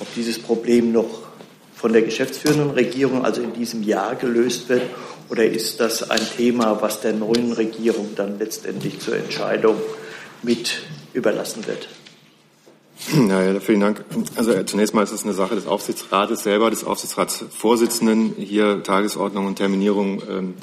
[0.00, 1.28] ob dieses Problem noch
[1.74, 4.82] von der geschäftsführenden Regierung, also in diesem Jahr, gelöst wird?
[5.28, 9.76] Oder ist das ein Thema, was der neuen Regierung dann letztendlich zur Entscheidung
[10.42, 10.80] mit
[11.12, 11.88] überlassen wird?
[13.28, 14.04] Ja, ja, vielen Dank.
[14.34, 19.46] Also äh, zunächst mal ist es eine Sache des Aufsichtsrates selber, des Aufsichtsratsvorsitzenden, hier Tagesordnung
[19.46, 20.54] und Terminierung ähm,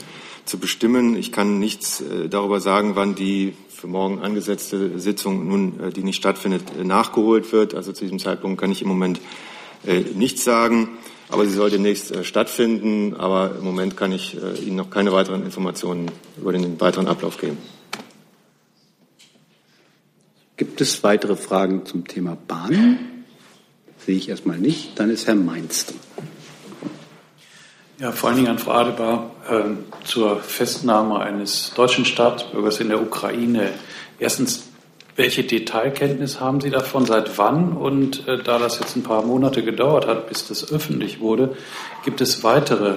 [0.45, 1.15] zu bestimmen.
[1.15, 6.03] Ich kann nichts äh, darüber sagen, wann die für morgen angesetzte Sitzung nun, äh, die
[6.03, 7.73] nicht stattfindet, äh, nachgeholt wird.
[7.73, 9.21] Also zu diesem Zeitpunkt kann ich im Moment
[9.85, 10.89] äh, nichts sagen.
[11.29, 13.15] Aber sie soll demnächst stattfinden.
[13.15, 17.57] Aber im Moment kann ich Ihnen noch keine weiteren Informationen über den weiteren Ablauf geben.
[20.57, 22.97] Gibt es weitere Fragen zum Thema Bahn?
[24.05, 24.97] Sehe ich erstmal nicht.
[24.97, 25.93] Dann ist Herr Mainz.
[27.99, 33.01] Ja, vor allen Dingen an Frau Adebar äh, zur Festnahme eines deutschen Staatsbürgers in der
[33.01, 33.71] Ukraine.
[34.19, 34.67] Erstens,
[35.15, 37.05] welche Detailkenntnis haben Sie davon?
[37.05, 37.73] Seit wann?
[37.73, 41.55] Und äh, da das jetzt ein paar Monate gedauert hat, bis das öffentlich wurde,
[42.03, 42.95] gibt es weitere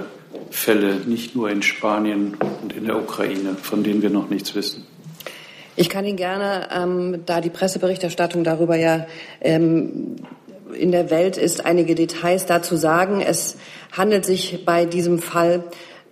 [0.51, 4.85] Fälle, nicht nur in Spanien und in der Ukraine, von denen wir noch nichts wissen?
[5.81, 9.07] Ich kann Ihnen gerne, ähm, da die Presseberichterstattung darüber ja
[9.41, 10.17] ähm,
[10.77, 13.21] in der Welt ist, einige Details dazu sagen.
[13.21, 13.57] Es
[13.93, 15.63] handelt sich bei diesem Fall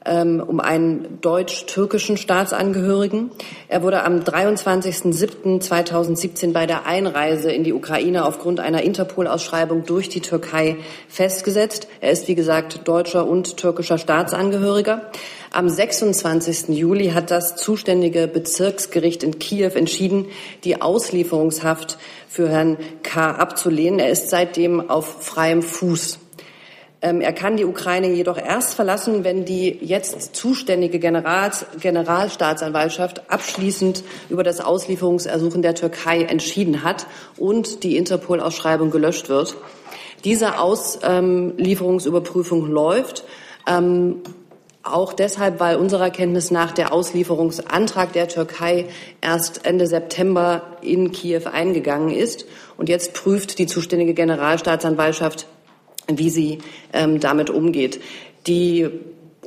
[0.06, 3.32] um einen deutsch-türkischen Staatsangehörigen.
[3.68, 10.20] Er wurde am 23.07.2017 bei der Einreise in die Ukraine aufgrund einer Interpol-Ausschreibung durch die
[10.20, 10.76] Türkei
[11.08, 11.88] festgesetzt.
[12.00, 15.10] Er ist, wie gesagt, deutscher und türkischer Staatsangehöriger.
[15.50, 16.68] Am 26.
[16.68, 20.26] Juli hat das zuständige Bezirksgericht in Kiew entschieden,
[20.64, 23.30] die Auslieferungshaft für Herrn K.
[23.30, 23.98] abzulehnen.
[23.98, 26.18] Er ist seitdem auf freiem Fuß.
[27.06, 34.02] Ähm, er kann die Ukraine jedoch erst verlassen, wenn die jetzt zuständige Generals, Generalstaatsanwaltschaft abschließend
[34.28, 39.54] über das Auslieferungsersuchen der Türkei entschieden hat und die Interpol-Ausschreibung gelöscht wird.
[40.24, 43.22] Diese Auslieferungsüberprüfung läuft.
[43.68, 44.22] Ähm,
[44.82, 48.86] auch deshalb, weil unserer Kenntnis nach der Auslieferungsantrag der Türkei
[49.20, 52.46] erst Ende September in Kiew eingegangen ist.
[52.76, 55.46] Und jetzt prüft die zuständige Generalstaatsanwaltschaft
[56.08, 56.58] wie sie
[56.92, 58.00] ähm, damit umgeht.
[58.46, 58.88] Die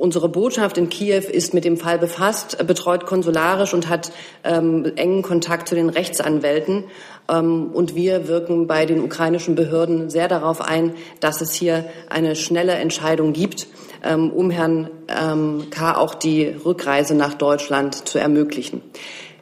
[0.00, 4.12] Unsere Botschaft in Kiew ist mit dem Fall befasst, betreut konsularisch und hat
[4.44, 6.84] ähm, engen Kontakt zu den Rechtsanwälten.
[7.28, 12.34] Ähm, und wir wirken bei den ukrainischen Behörden sehr darauf ein, dass es hier eine
[12.34, 13.66] schnelle Entscheidung gibt,
[14.02, 15.98] ähm, um Herrn ähm, K.
[15.98, 18.80] auch die Rückreise nach Deutschland zu ermöglichen.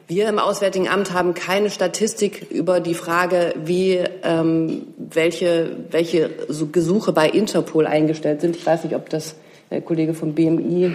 [0.09, 6.31] Wir im Auswärtigen Amt haben keine Statistik über die Frage, wie ähm, welche, welche
[6.71, 8.55] Gesuche bei Interpol eingestellt sind.
[8.55, 9.35] Ich weiß nicht, ob das
[9.69, 10.91] der Kollege vom BMI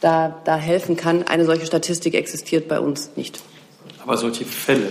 [0.00, 1.24] da, da helfen kann.
[1.24, 3.40] Eine solche Statistik existiert bei uns nicht.
[4.04, 4.90] Aber solche Fälle,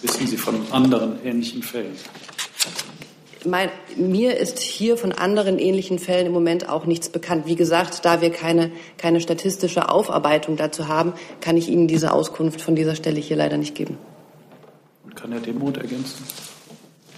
[0.00, 1.96] wissen Sie von anderen ähnlichen Fällen?
[3.46, 7.46] Mein, mir ist hier von anderen ähnlichen Fällen im Moment auch nichts bekannt.
[7.46, 12.60] Wie gesagt, da wir keine, keine statistische Aufarbeitung dazu haben, kann ich Ihnen diese Auskunft
[12.60, 13.98] von dieser Stelle hier leider nicht geben.
[15.14, 16.24] Kann Herr Demuth ergänzen?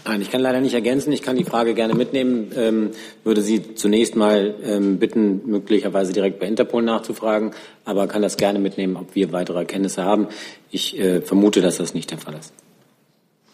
[0.06, 1.12] Nein, ich kann leider nicht ergänzen.
[1.12, 2.50] Ich kann die Frage gerne mitnehmen.
[2.54, 2.90] Ähm,
[3.24, 7.52] würde Sie zunächst mal ähm, bitten, möglicherweise direkt bei Interpol nachzufragen,
[7.86, 10.28] aber kann das gerne mitnehmen, ob wir weitere Erkenntnisse haben.
[10.70, 12.52] Ich äh, vermute, dass das nicht der Fall ist.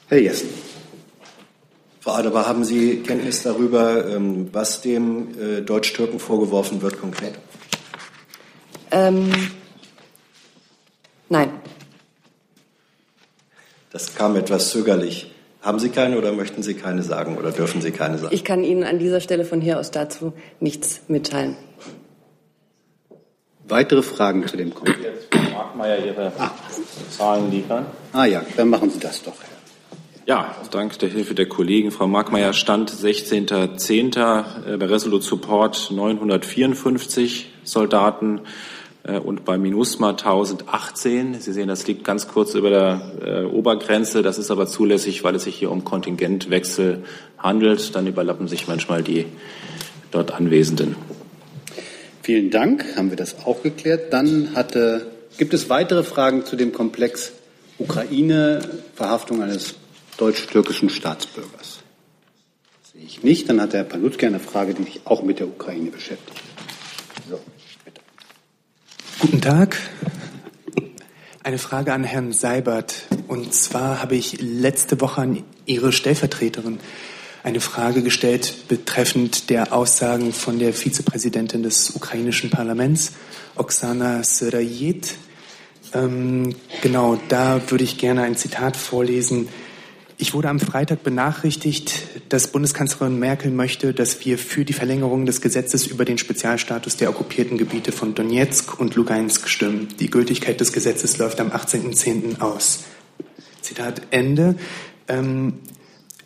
[0.09, 0.49] Herr Jessen.
[2.01, 7.35] Frau Adebar, haben Sie Kenntnis darüber, ähm, was dem äh, Deutsch-Türken vorgeworfen wird konkret?
[8.91, 9.31] Ähm,
[11.29, 11.51] nein.
[13.93, 15.31] Das kam etwas zögerlich.
[15.61, 18.35] Haben Sie keine oder möchten Sie keine sagen oder dürfen Sie keine sagen?
[18.35, 21.57] Ich kann Ihnen an dieser Stelle von hier aus dazu nichts mitteilen.
[23.69, 25.01] Weitere Fragen zu dem Komplex?
[25.03, 26.51] Jetzt Frau Markmeier Ihre ah.
[27.11, 27.85] Zahlen liefern.
[28.15, 29.35] Ah ja, dann machen Sie das doch.
[30.27, 31.91] Ja, dank der Hilfe der Kollegen.
[31.91, 34.77] Frau Markmeier stand 16.10.
[34.77, 38.43] bei Resolute Support 954 Soldaten
[39.03, 41.41] äh, und bei MINUSMA 1018.
[41.41, 44.23] Sie sehen, das liegt ganz kurz über der äh, Obergrenze.
[44.23, 47.03] Das ist aber zulässig, weil es sich hier um Kontingentwechsel
[47.39, 47.97] handelt.
[47.97, 49.25] Dann überlappen sich manchmal die
[50.11, 50.97] dort Anwesenden.
[52.23, 52.85] Vielen Dank.
[52.97, 54.13] Haben wir das auch geklärt.
[54.13, 55.07] Dann hatte,
[55.39, 57.33] gibt es weitere Fragen zu dem Komplex
[57.79, 58.61] Ukraine,
[58.95, 59.80] Verhaftung eines
[60.21, 61.81] deutsch-türkischen Staatsbürgers?
[62.83, 63.49] Das sehe ich nicht.
[63.49, 66.41] Dann hat Herr Palutke eine Frage, die sich auch mit der Ukraine beschäftigt.
[67.29, 67.41] So,
[67.85, 68.01] bitte.
[69.21, 69.79] Guten Tag.
[71.43, 73.07] Eine Frage an Herrn Seibert.
[73.27, 76.81] Und zwar habe ich letzte Woche an Ihre Stellvertreterin
[77.43, 83.13] eine Frage gestellt betreffend der Aussagen von der Vizepräsidentin des ukrainischen Parlaments,
[83.57, 85.15] Oksana Syrajet.
[85.95, 89.49] Ähm, genau, da würde ich gerne ein Zitat vorlesen.
[90.21, 95.41] Ich wurde am Freitag benachrichtigt, dass Bundeskanzlerin Merkel möchte, dass wir für die Verlängerung des
[95.41, 99.89] Gesetzes über den Spezialstatus der okkupierten Gebiete von Donetsk und Lugansk stimmen.
[99.99, 102.43] Die Gültigkeit des Gesetzes läuft am 18.10.
[102.43, 102.81] aus.
[103.63, 104.57] Zitat Ende.
[105.09, 105.55] Ähm,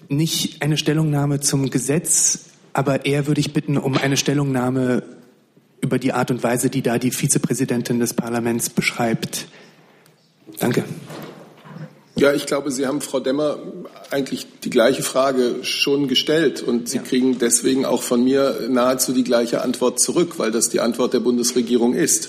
[0.08, 5.04] nicht eine Stellungnahme zum Gesetz, aber eher würde ich bitten um eine Stellungnahme
[5.80, 9.46] über die Art und Weise, die da die Vizepräsidentin des Parlaments beschreibt.
[10.58, 10.82] Danke.
[12.16, 13.58] Ja, ich glaube, Sie haben Frau Demmer
[14.10, 17.02] eigentlich die gleiche Frage schon gestellt und Sie ja.
[17.02, 21.20] kriegen deswegen auch von mir nahezu die gleiche Antwort zurück, weil das die Antwort der
[21.20, 22.28] Bundesregierung ist.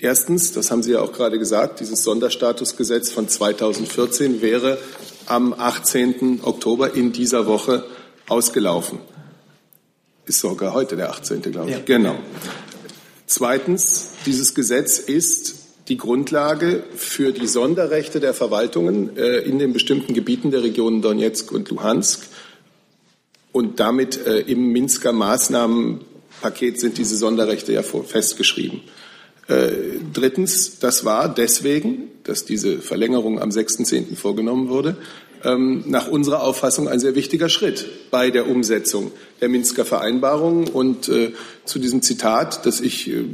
[0.00, 4.76] Erstens, das haben Sie ja auch gerade gesagt, dieses Sonderstatusgesetz von 2014 wäre
[5.26, 6.40] am 18.
[6.42, 7.84] Oktober in dieser Woche
[8.28, 8.98] ausgelaufen.
[10.26, 11.42] Ist sogar heute der 18.
[11.42, 11.76] glaube ich.
[11.76, 11.82] Ja.
[11.84, 12.16] Genau.
[13.26, 20.14] Zweitens, dieses Gesetz ist die Grundlage für die Sonderrechte der Verwaltungen äh, in den bestimmten
[20.14, 22.26] Gebieten der Regionen Donetsk und Luhansk.
[23.52, 28.80] Und damit äh, im Minsker Maßnahmenpaket sind diese Sonderrechte ja festgeschrieben.
[29.48, 29.68] Äh,
[30.12, 34.16] drittens, das war deswegen, dass diese Verlängerung am 6.10.
[34.16, 34.96] vorgenommen wurde,
[35.44, 40.66] ähm, nach unserer Auffassung ein sehr wichtiger Schritt bei der Umsetzung der Minsker Vereinbarung.
[40.66, 41.32] Und äh,
[41.64, 43.24] zu diesem Zitat, das ich äh,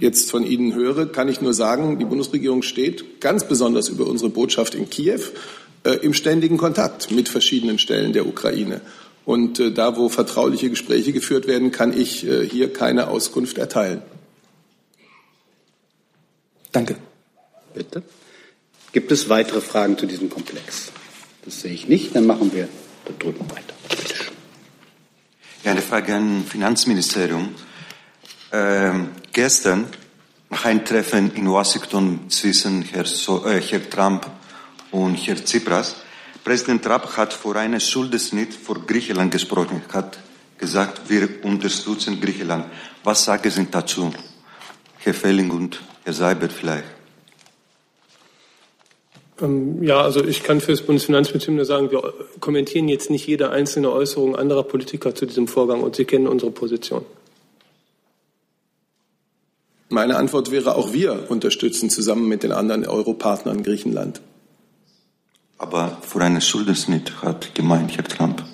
[0.00, 4.30] jetzt von Ihnen höre, kann ich nur sagen, die Bundesregierung steht ganz besonders über unsere
[4.30, 5.20] Botschaft in Kiew
[5.84, 8.80] äh, im ständigen Kontakt mit verschiedenen Stellen der Ukraine.
[9.24, 14.02] Und äh, da, wo vertrauliche Gespräche geführt werden, kann ich äh, hier keine Auskunft erteilen.
[16.72, 16.96] Danke.
[17.74, 18.02] Bitte.
[18.92, 20.92] Gibt es weitere Fragen zu diesem Komplex?
[21.44, 22.16] Das sehe ich nicht.
[22.16, 22.68] Dann machen wir
[23.04, 23.74] da drüben weiter.
[23.88, 24.34] Bitte schön.
[25.64, 27.54] Ja, eine Frage an das Finanzministerium.
[28.50, 29.86] Ähm, gestern,
[30.50, 34.26] nach einem Treffen in Washington zwischen Herr, so äh, Herr Trump
[34.90, 35.96] und Herr Tsipras,
[36.42, 40.18] Präsident Trump hat vor einem Schuldenschnitt vor Griechenland gesprochen, hat
[40.56, 42.64] gesagt, wir unterstützen Griechenland.
[43.04, 44.10] Was sagen Sie dazu,
[44.98, 46.84] Herr Felling und Herr Seibert vielleicht?
[49.42, 53.50] Ähm, ja, also ich kann für das Bundesfinanzministerium nur sagen, wir kommentieren jetzt nicht jede
[53.50, 57.04] einzelne Äußerung anderer Politiker zu diesem Vorgang und Sie kennen unsere Position.
[59.90, 64.20] Meine Antwort wäre, auch wir unterstützen zusammen mit den anderen Europartnern Griechenland.
[65.56, 68.44] Aber für einen Schuldenschnitt hat gemeint Herr Trump.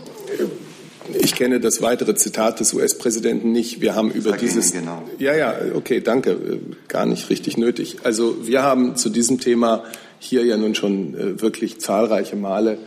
[1.20, 3.80] Ich kenne das weitere Zitat des US-Präsidenten nicht.
[3.80, 4.72] Wir haben über dieses.
[4.72, 5.02] Genau.
[5.18, 6.60] Ja, ja, okay, danke.
[6.88, 7.98] Gar nicht richtig nötig.
[8.04, 9.84] Also wir haben zu diesem Thema
[10.18, 12.78] hier ja nun schon äh, wirklich zahlreiche Male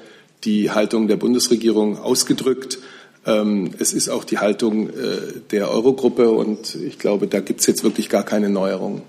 [0.43, 2.79] die Haltung der Bundesregierung ausgedrückt.
[3.27, 4.93] Ähm, es ist auch die Haltung äh,
[5.51, 9.01] der Eurogruppe und ich glaube, da gibt es jetzt wirklich gar keine Neuerungen.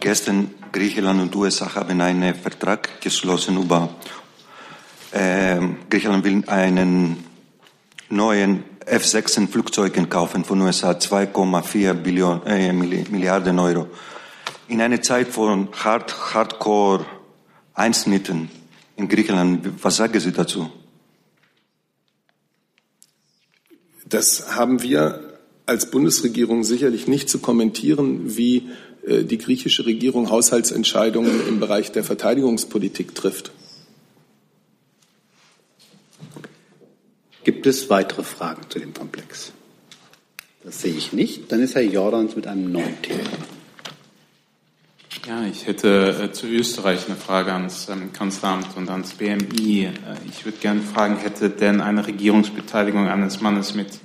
[0.00, 3.88] Gestern Griechenland und USA haben einen Vertrag geschlossen über
[5.12, 7.24] äh, Griechenland will einen
[8.10, 13.86] neuen F-16 Flugzeugen kaufen von USA 2,4 äh, Milliarden Euro.
[14.66, 17.06] In einer Zeit von Hard, Hardcore
[17.74, 18.50] Einschnitten
[18.96, 20.68] in Griechenland, was sagen Sie dazu?
[24.06, 28.68] Das haben wir als Bundesregierung sicherlich nicht zu kommentieren, wie
[29.06, 33.52] äh, die griechische Regierung Haushaltsentscheidungen im Bereich der Verteidigungspolitik trifft.
[37.44, 39.52] Gibt es weitere Fragen zu dem Komplex?
[40.64, 41.52] Das sehe ich nicht.
[41.52, 43.20] Dann ist Herr Jordans mit einem neuen Thema.
[45.26, 49.86] Ja, ich hätte äh, zu Österreich eine Frage ans ähm, Kanzleramt und ans BMI.
[49.86, 49.90] Äh,
[50.28, 54.00] ich würde gerne fragen, hätte denn eine Regierungsbeteiligung eines Mannes mit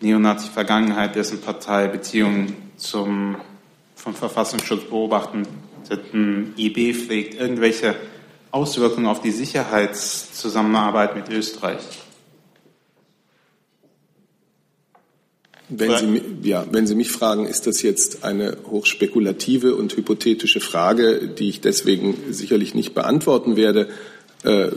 [0.00, 3.36] Neonazi-Vergangenheit, dessen Partei Beziehungen zum
[3.96, 5.48] vom Verfassungsschutz beobachteten
[6.56, 7.96] IB pflegt, irgendwelche
[8.52, 11.80] Auswirkungen auf die Sicherheitszusammenarbeit mit Österreich?
[15.68, 21.26] Wenn Sie, ja, wenn Sie mich fragen, ist das jetzt eine hochspekulative und hypothetische Frage,
[21.26, 23.88] die ich deswegen sicherlich nicht beantworten werde.
[24.44, 24.68] Äh,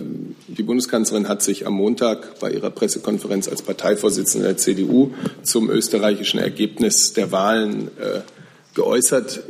[0.48, 5.12] die Bundeskanzlerin hat sich am Montag bei ihrer Pressekonferenz als Parteivorsitzende der CDU
[5.44, 8.22] zum österreichischen Ergebnis der Wahlen äh,
[8.74, 9.42] geäußert.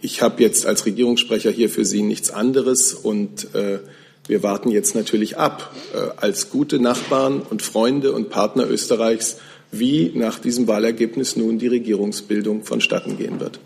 [0.00, 3.78] Ich habe jetzt als Regierungssprecher hier für Sie nichts anderes und äh,
[4.26, 5.74] wir warten jetzt natürlich ab
[6.16, 9.38] als gute Nachbarn und Freunde und Partner Österreichs,
[9.72, 13.58] wie nach diesem Wahlergebnis nun die Regierungsbildung vonstatten gehen wird.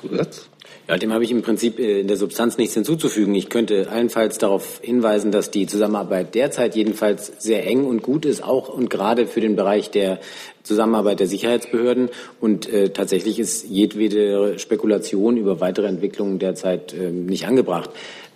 [0.00, 0.50] Zusatz?
[0.90, 3.32] Ja, dem habe ich im Prinzip äh, in der Substanz nichts hinzuzufügen.
[3.36, 8.42] Ich könnte allenfalls darauf hinweisen, dass die Zusammenarbeit derzeit jedenfalls sehr eng und gut ist,
[8.42, 10.18] auch und gerade für den Bereich der
[10.64, 12.08] Zusammenarbeit der Sicherheitsbehörden.
[12.40, 17.90] Und äh, tatsächlich ist jedwede Spekulation über weitere Entwicklungen derzeit äh, nicht angebracht.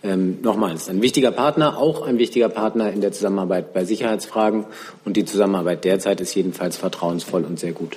[0.04, 4.66] Ähm, nochmals, ein wichtiger Partner, auch ein wichtiger Partner in der Zusammenarbeit bei Sicherheitsfragen.
[5.06, 7.96] Und die Zusammenarbeit derzeit ist jedenfalls vertrauensvoll und sehr gut.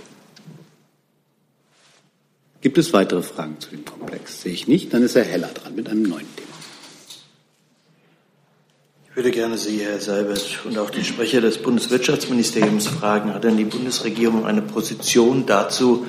[2.62, 4.42] Gibt es weitere Fragen zu dem Komplex?
[4.42, 4.94] Sehe ich nicht.
[4.94, 6.48] Dann ist Herr Heller dran mit einem neuen Thema.
[9.10, 13.34] Ich würde gerne Sie, Herr Seibert, und auch den Sprecher des Bundeswirtschaftsministeriums fragen.
[13.34, 16.06] Hat denn die Bundesregierung eine Position dazu,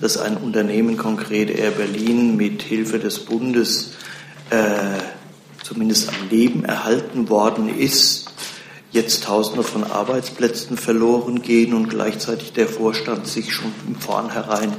[0.00, 3.94] dass ein Unternehmen, konkret Air Berlin, mit Hilfe des Bundes
[4.50, 5.19] äh,
[5.70, 8.28] zumindest am Leben erhalten worden ist,
[8.90, 14.72] jetzt Tausende von Arbeitsplätzen verloren gehen und gleichzeitig der Vorstand sich schon im Vornherein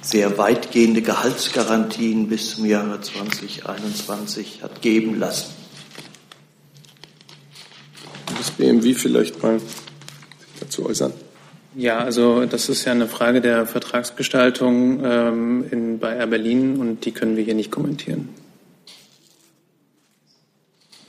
[0.00, 5.52] sehr weitgehende Gehaltsgarantien bis zum Jahre 2021 hat geben lassen.
[8.38, 9.60] Das BMW vielleicht mal
[10.60, 11.12] dazu äußern.
[11.74, 17.04] Ja, also das ist ja eine Frage der Vertragsgestaltung ähm, in, bei Air Berlin und
[17.04, 18.28] die können wir hier nicht kommentieren.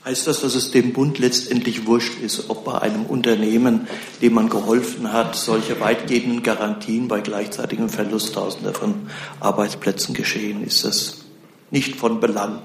[0.10, 3.88] Heißt das, dass es dem Bund letztendlich wurscht ist, ob bei einem Unternehmen,
[4.24, 8.96] dem man geholfen hat, solche weitgehenden Garantien bei gleichzeitigem Verlust tausender von
[9.40, 10.64] Arbeitsplätzen geschehen?
[10.66, 11.26] Ist das
[11.70, 12.60] nicht von Belang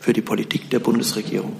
[0.00, 1.56] für die Politik der Bundesregierung?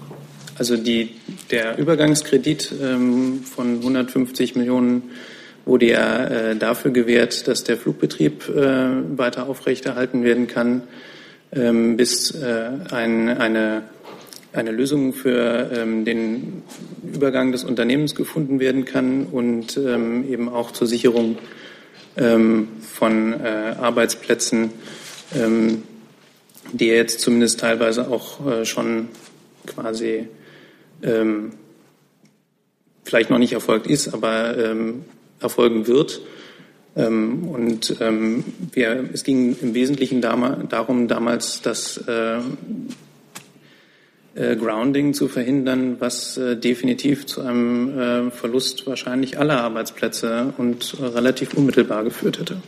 [0.57, 1.11] Also die,
[1.51, 5.11] der Übergangskredit ähm, von 150 Millionen
[5.67, 10.85] wurde ja äh, dafür gewährt, dass der Flugbetrieb äh, weiter aufrechterhalten werden kann,
[11.53, 13.83] ähm, bis äh, ein, eine
[14.59, 16.65] eine Lösung für ähm, den
[17.15, 21.39] Übergang des Unternehmens gefunden werden kann und ähm, eben auch zur Sicherung
[22.17, 24.71] ähm, von äh, Arbeitsplätzen,
[25.37, 25.85] ähm,
[26.73, 29.09] die jetzt zumindest teilweise auch äh, schon
[29.65, 30.27] quasi
[31.05, 31.53] ähm,
[33.05, 35.05] vielleicht noch nicht erfolgt ist, aber ähm,
[35.41, 36.21] erfolgen wird.
[36.95, 38.01] und
[38.73, 42.41] wir, es ging im Wesentlichen darum damals, dass äh,
[44.39, 50.95] äh, Grounding zu verhindern, was äh, definitiv zu einem äh, Verlust wahrscheinlich aller Arbeitsplätze und
[51.01, 52.63] äh, relativ unmittelbar geführt hätte.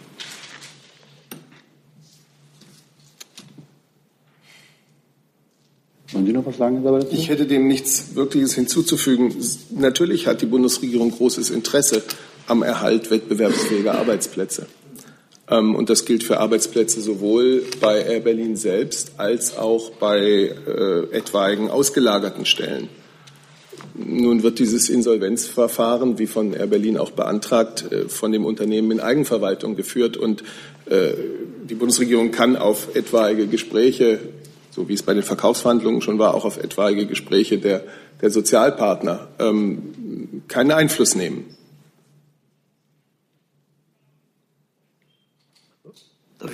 [6.12, 9.32] Wollen Sie noch was sagen, Herr Ich hätte dem nichts Wirkliches hinzuzufügen.
[9.70, 12.02] Natürlich hat die Bundesregierung großes Interesse
[12.48, 14.66] am Erhalt wettbewerbsfähiger Arbeitsplätze.
[15.50, 21.16] Ähm, und das gilt für Arbeitsplätze sowohl bei Air Berlin selbst als auch bei äh,
[21.16, 22.88] etwaigen ausgelagerten Stellen.
[23.94, 29.00] Nun wird dieses Insolvenzverfahren, wie von Air Berlin auch beantragt, äh, von dem Unternehmen in
[29.00, 30.16] Eigenverwaltung geführt.
[30.16, 30.42] Und
[30.86, 31.12] äh,
[31.68, 34.20] die Bundesregierung kann auf etwaige Gespräche,
[34.70, 37.82] so wie es bei den Verkaufsverhandlungen schon war, auch auf etwaige Gespräche der,
[38.22, 41.44] der Sozialpartner ähm, keinen Einfluss nehmen.
[46.40, 46.52] Darf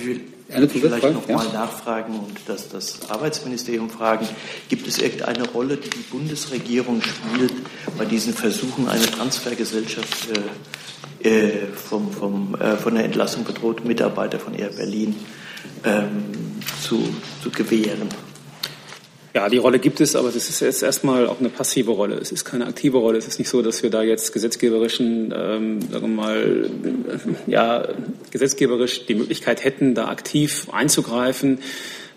[0.75, 4.27] ich vielleicht noch mal nachfragen und das, das Arbeitsministerium fragen,
[4.69, 7.53] gibt es irgendeine Rolle, die die Bundesregierung spielt
[7.97, 10.29] bei diesen Versuchen, eine Transfergesellschaft
[11.23, 15.15] äh, äh, vom, vom, äh, von der Entlassung bedrohten Mitarbeiter von Air Berlin
[15.83, 16.25] ähm,
[16.81, 17.07] zu,
[17.41, 18.09] zu gewähren?
[19.37, 22.15] Ja, die Rolle gibt es, aber das ist jetzt erstmal auch eine passive Rolle.
[22.15, 23.19] Es ist keine aktive Rolle.
[23.19, 27.87] Es ist nicht so, dass wir da jetzt gesetzgeberischen, ähm, sagen wir mal, äh, ja,
[28.31, 31.59] gesetzgeberisch die Möglichkeit hätten, da aktiv einzugreifen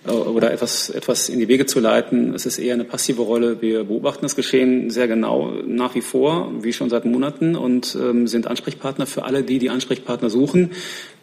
[0.06, 2.34] oder etwas, etwas in die Wege zu leiten.
[2.34, 3.60] Es ist eher eine passive Rolle.
[3.60, 8.26] Wir beobachten das Geschehen sehr genau nach wie vor, wie schon seit Monaten und ähm,
[8.26, 10.70] sind Ansprechpartner für alle, die die Ansprechpartner suchen.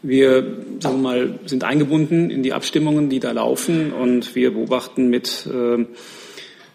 [0.03, 0.45] Wir
[0.79, 5.47] sagen wir mal, sind eingebunden in die Abstimmungen, die da laufen und wir beobachten mit
[5.47, 5.85] äh,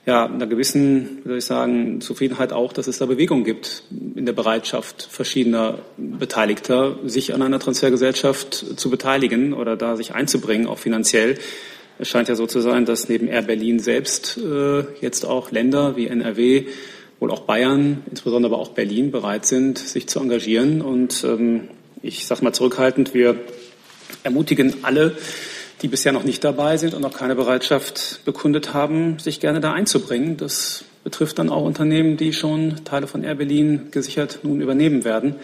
[0.05, 3.85] ja, einer gewissen, wie ich sagen, Zufriedenheit auch, dass es da Bewegung gibt
[4.17, 10.67] in der Bereitschaft verschiedener Beteiligter, sich an einer Transfergesellschaft zu beteiligen oder da sich einzubringen,
[10.67, 11.39] auch finanziell.
[12.03, 15.95] Es scheint ja so zu sein, dass neben Air Berlin selbst äh, jetzt auch Länder
[15.95, 16.67] wie NRW,
[17.21, 21.69] wohl auch Bayern, insbesondere aber auch Berlin bereit sind, sich zu engagieren und ähm,
[22.03, 23.37] ich sage mal zurückhaltend, wir
[24.25, 25.17] ermutigen alle,
[25.83, 29.73] die bisher noch nicht dabei sind und noch keine Bereitschaft bekundet haben, sich gerne da
[29.73, 30.37] einzubringen.
[30.37, 35.37] Das betrifft dann auch Unternehmen, die schon Teile von Air Berlin gesichert nun übernehmen werden.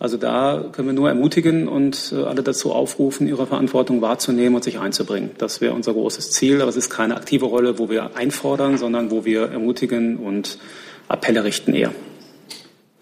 [0.00, 4.64] Also da können wir nur ermutigen und äh, alle dazu aufrufen, ihre Verantwortung wahrzunehmen und
[4.64, 5.32] sich einzubringen.
[5.36, 6.62] Das wäre unser großes Ziel.
[6.62, 10.58] Aber es ist keine aktive Rolle, wo wir einfordern, sondern wo wir ermutigen und
[11.06, 11.92] Appelle richten eher.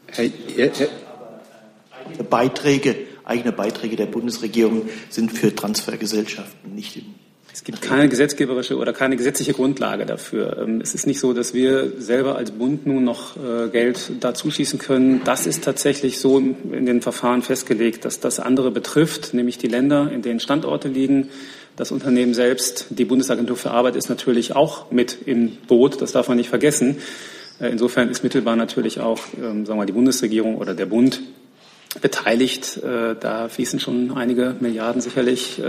[0.08, 0.70] Herr, Herr,
[2.16, 7.14] Herr, Beiträge, eigene Beiträge der Bundesregierung sind für Transfergesellschaften nicht im
[7.58, 10.58] es gibt keine gesetzgeberische oder keine gesetzliche Grundlage dafür.
[10.62, 14.32] Ähm, es ist nicht so, dass wir selber als Bund nun noch äh, Geld da
[14.32, 15.22] zuschießen können.
[15.24, 20.08] Das ist tatsächlich so in den Verfahren festgelegt, dass das andere betrifft, nämlich die Länder,
[20.12, 21.30] in denen Standorte liegen.
[21.74, 26.00] Das Unternehmen selbst, die Bundesagentur für Arbeit ist natürlich auch mit im Boot.
[26.00, 26.98] Das darf man nicht vergessen.
[27.60, 31.22] Äh, insofern ist mittelbar natürlich auch, ähm, sagen wir mal, die Bundesregierung oder der Bund
[32.00, 32.76] beteiligt.
[32.84, 35.60] Äh, da fließen schon einige Milliarden sicherlich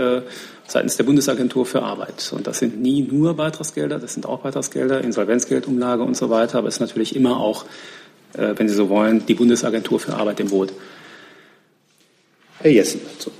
[0.70, 2.32] seitens der Bundesagentur für Arbeit.
[2.34, 6.68] Und das sind nie nur Beitragsgelder, das sind auch Beitragsgelder, Insolvenzgeldumlage und so weiter, aber
[6.68, 7.64] es ist natürlich immer auch,
[8.34, 10.72] äh, wenn Sie so wollen, die Bundesagentur für Arbeit im Boot.
[12.60, 13.32] Herr Jessen dazu.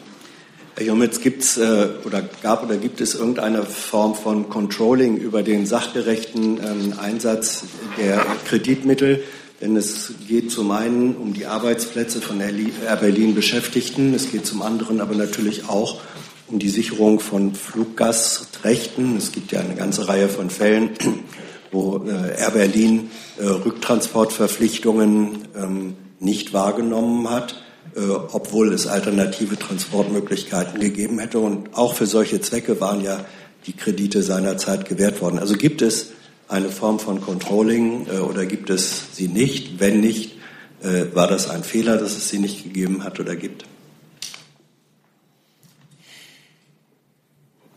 [0.74, 5.66] Herr Jomitz, gibt's äh, oder gab oder gibt es irgendeine Form von Controlling über den
[5.66, 7.64] sachgerechten ähm, Einsatz
[7.96, 9.22] der Kreditmittel?
[9.60, 14.62] Denn es geht zum einen um die Arbeitsplätze von Air Berlin Beschäftigten, es geht zum
[14.62, 16.00] anderen aber natürlich auch
[16.50, 19.16] um die Sicherung von Fluggastrechten.
[19.16, 20.90] Es gibt ja eine ganze Reihe von Fällen,
[21.70, 27.62] wo äh, Air Berlin äh, Rücktransportverpflichtungen ähm, nicht wahrgenommen hat,
[27.94, 31.38] äh, obwohl es alternative Transportmöglichkeiten gegeben hätte.
[31.38, 33.24] Und auch für solche Zwecke waren ja
[33.66, 35.38] die Kredite seinerzeit gewährt worden.
[35.38, 36.12] Also gibt es
[36.48, 39.78] eine Form von Controlling oder gibt es sie nicht?
[39.78, 40.36] Wenn nicht,
[41.12, 43.66] war das ein Fehler, dass es sie nicht gegeben hat oder gibt?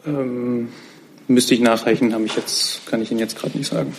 [0.06, 0.70] Ähm,
[1.28, 3.94] müsste ich nachreichen, habe ich jetzt, kann ich Ihnen jetzt gerade nicht sagen.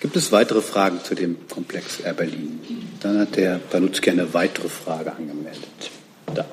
[0.00, 2.60] Gibt es weitere Fragen zu dem Komplex Air Berlin?
[3.00, 5.90] Dann hat der Palutzki eine weitere Frage angemeldet.
[6.34, 6.46] Da.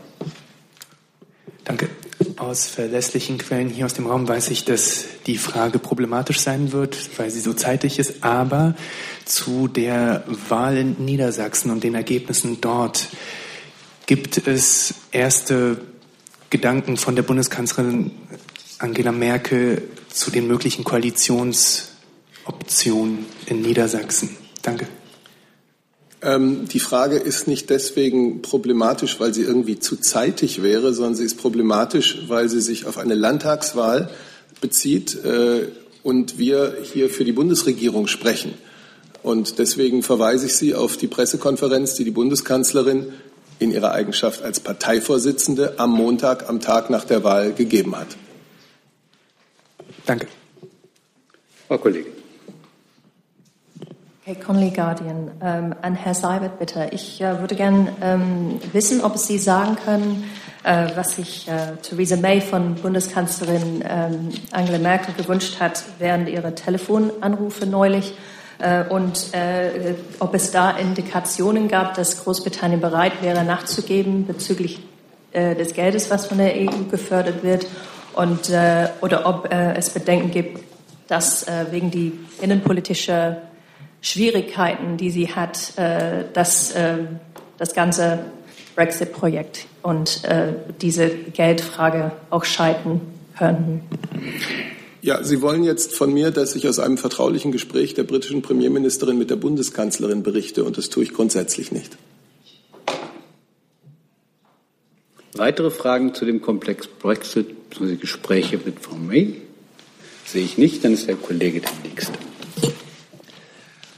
[1.63, 1.89] Danke.
[2.35, 6.97] Aus verlässlichen Quellen hier aus dem Raum weiß ich, dass die Frage problematisch sein wird,
[7.17, 8.23] weil sie so zeitig ist.
[8.23, 8.75] Aber
[9.23, 13.07] zu der Wahl in Niedersachsen und den Ergebnissen dort
[14.07, 15.79] gibt es erste
[16.49, 18.11] Gedanken von der Bundeskanzlerin
[18.79, 24.29] Angela Merkel zu den möglichen Koalitionsoptionen in Niedersachsen.
[24.61, 24.87] Danke.
[26.21, 31.25] Ähm, die Frage ist nicht deswegen problematisch, weil sie irgendwie zu zeitig wäre, sondern sie
[31.25, 34.09] ist problematisch, weil sie sich auf eine Landtagswahl
[34.61, 35.67] bezieht äh,
[36.01, 38.53] und wir hier für die Bundesregierung sprechen.
[39.21, 43.07] Und deswegen verweise ich Sie auf die Pressekonferenz, die die Bundeskanzlerin
[43.59, 48.07] in ihrer Eigenschaft als Parteivorsitzende am Montag, am Tag nach der Wahl gegeben hat.
[50.05, 50.27] Danke.
[51.67, 52.13] Frau Kollegin.
[54.23, 55.31] Hey, Conley Guardian.
[55.41, 56.89] Ähm, an Herr Seibert bitte.
[56.91, 60.29] Ich äh, würde gern ähm, wissen, ob Sie sagen können,
[60.63, 66.53] äh, was sich äh, Theresa May von Bundeskanzlerin ähm, Angela Merkel gewünscht hat während ihrer
[66.55, 68.15] Telefonanrufe neulich
[68.89, 74.79] und äh, ob es da Indikationen gab, dass Großbritannien bereit wäre, nachzugeben bezüglich
[75.31, 77.67] äh, des Geldes, was von der EU gefördert wird
[78.13, 78.49] und,
[79.01, 80.63] oder ob es Bedenken gibt,
[81.07, 83.37] dass wegen die innenpolitischen
[84.01, 86.97] Schwierigkeiten, die sie hat, äh, dass äh,
[87.57, 88.19] das ganze
[88.75, 93.01] Brexit-Projekt und äh, diese Geldfrage auch scheitern
[93.37, 93.81] könnten.
[95.07, 99.17] Ja, Sie wollen jetzt von mir, dass ich aus einem vertraulichen Gespräch der britischen Premierministerin
[99.17, 101.97] mit der Bundeskanzlerin berichte, und das tue ich grundsätzlich nicht.
[105.31, 107.95] Weitere Fragen zu dem Komplex Brexit, bzw.
[107.95, 109.43] Gespräche mit Frau May?
[110.25, 112.19] Sehe ich nicht, dann ist der Kollege der Nächste.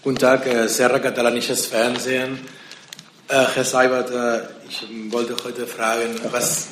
[0.04, 2.38] Guten Tag, äh, Serra katalanisches Fernsehen.
[3.30, 6.68] Äh, Herr Seibert, äh, ich wollte heute fragen, was,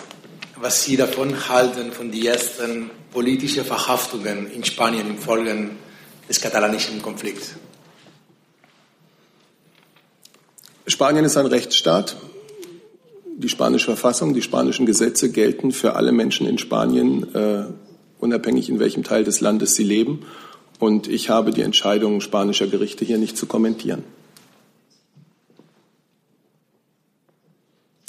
[0.60, 5.72] was Sie davon halten, von den ersten politischen Verhaftungen in Spanien im Folge
[6.28, 7.56] des katalanischen Konflikts.
[10.88, 12.16] Spanien ist ein Rechtsstaat.
[13.38, 17.66] Die spanische Verfassung, die spanischen Gesetze gelten für alle Menschen in Spanien, äh,
[18.20, 20.26] unabhängig in welchem Teil des Landes sie leben.
[20.80, 24.04] Und ich habe die Entscheidungen spanischer Gerichte hier nicht zu kommentieren.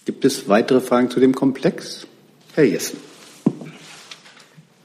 [0.07, 2.07] Gibt es weitere Fragen zu dem Komplex?
[2.59, 2.99] Herr Jessen.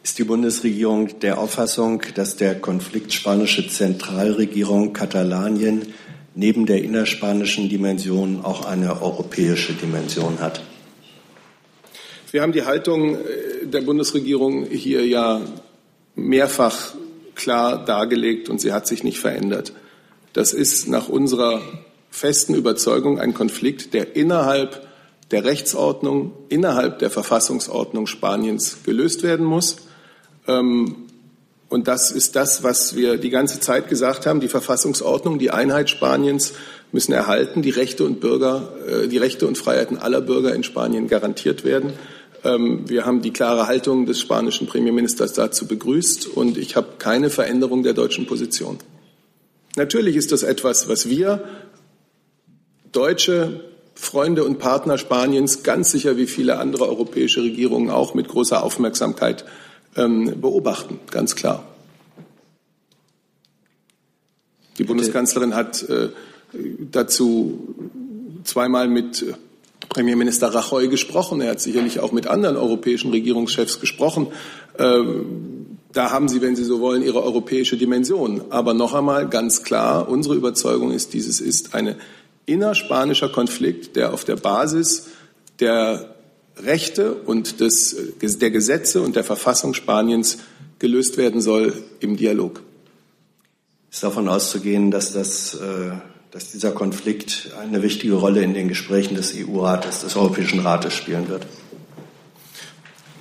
[0.03, 5.91] Ist die Bundesregierung der Auffassung, dass der Konflikt spanische Zentralregierung Katalanien
[6.35, 10.61] neben der innerspanischen Dimension auch eine europäische Dimension hat?
[12.29, 13.17] Wir haben die Haltung
[13.63, 15.41] der Bundesregierung hier ja
[16.13, 16.93] mehrfach
[17.33, 19.73] klar dargelegt und sie hat sich nicht verändert.
[20.33, 21.63] Das ist nach unserer
[22.11, 24.92] festen Überzeugung ein Konflikt, der innerhalb
[25.33, 29.77] der Rechtsordnung, innerhalb der Verfassungsordnung Spaniens gelöst werden muss.
[30.47, 30.95] Ähm,
[31.69, 34.39] und das ist das, was wir die ganze Zeit gesagt haben.
[34.39, 36.53] Die Verfassungsordnung, die Einheit Spaniens
[36.91, 41.07] müssen erhalten, die Rechte und Bürger, äh, die Rechte und Freiheiten aller Bürger in Spanien
[41.07, 41.93] garantiert werden.
[42.43, 47.31] Ähm, wir haben die klare Haltung des spanischen Premierministers dazu begrüßt und ich habe keine
[47.31, 48.77] Veränderung der deutschen Position.
[49.75, 51.43] Natürlich ist das etwas, was wir
[52.91, 58.63] deutsche Freunde und Partner Spaniens ganz sicher wie viele andere europäische Regierungen auch mit großer
[58.63, 59.45] Aufmerksamkeit
[59.95, 61.63] ähm, beobachten, ganz klar.
[64.77, 66.09] Die Bundeskanzlerin hat äh,
[66.91, 67.75] dazu
[68.43, 69.23] zweimal mit
[69.89, 71.41] Premierminister Rajoy gesprochen.
[71.41, 74.27] Er hat sicherlich auch mit anderen europäischen Regierungschefs gesprochen.
[74.79, 78.41] Ähm, da haben Sie, wenn Sie so wollen, Ihre europäische Dimension.
[78.49, 81.95] Aber noch einmal ganz klar, unsere Überzeugung ist, dieses ist ein
[82.45, 85.07] innerspanischer Konflikt, der auf der Basis
[85.59, 86.15] der
[86.57, 90.39] Rechte und des, der Gesetze und der Verfassung Spaniens
[90.79, 92.61] gelöst werden soll im Dialog.
[93.91, 95.91] Ist davon auszugehen, dass das äh
[96.33, 101.29] dass dieser Konflikt eine wichtige Rolle in den Gesprächen des EU-Rates, des Europäischen Rates spielen
[101.29, 101.45] wird?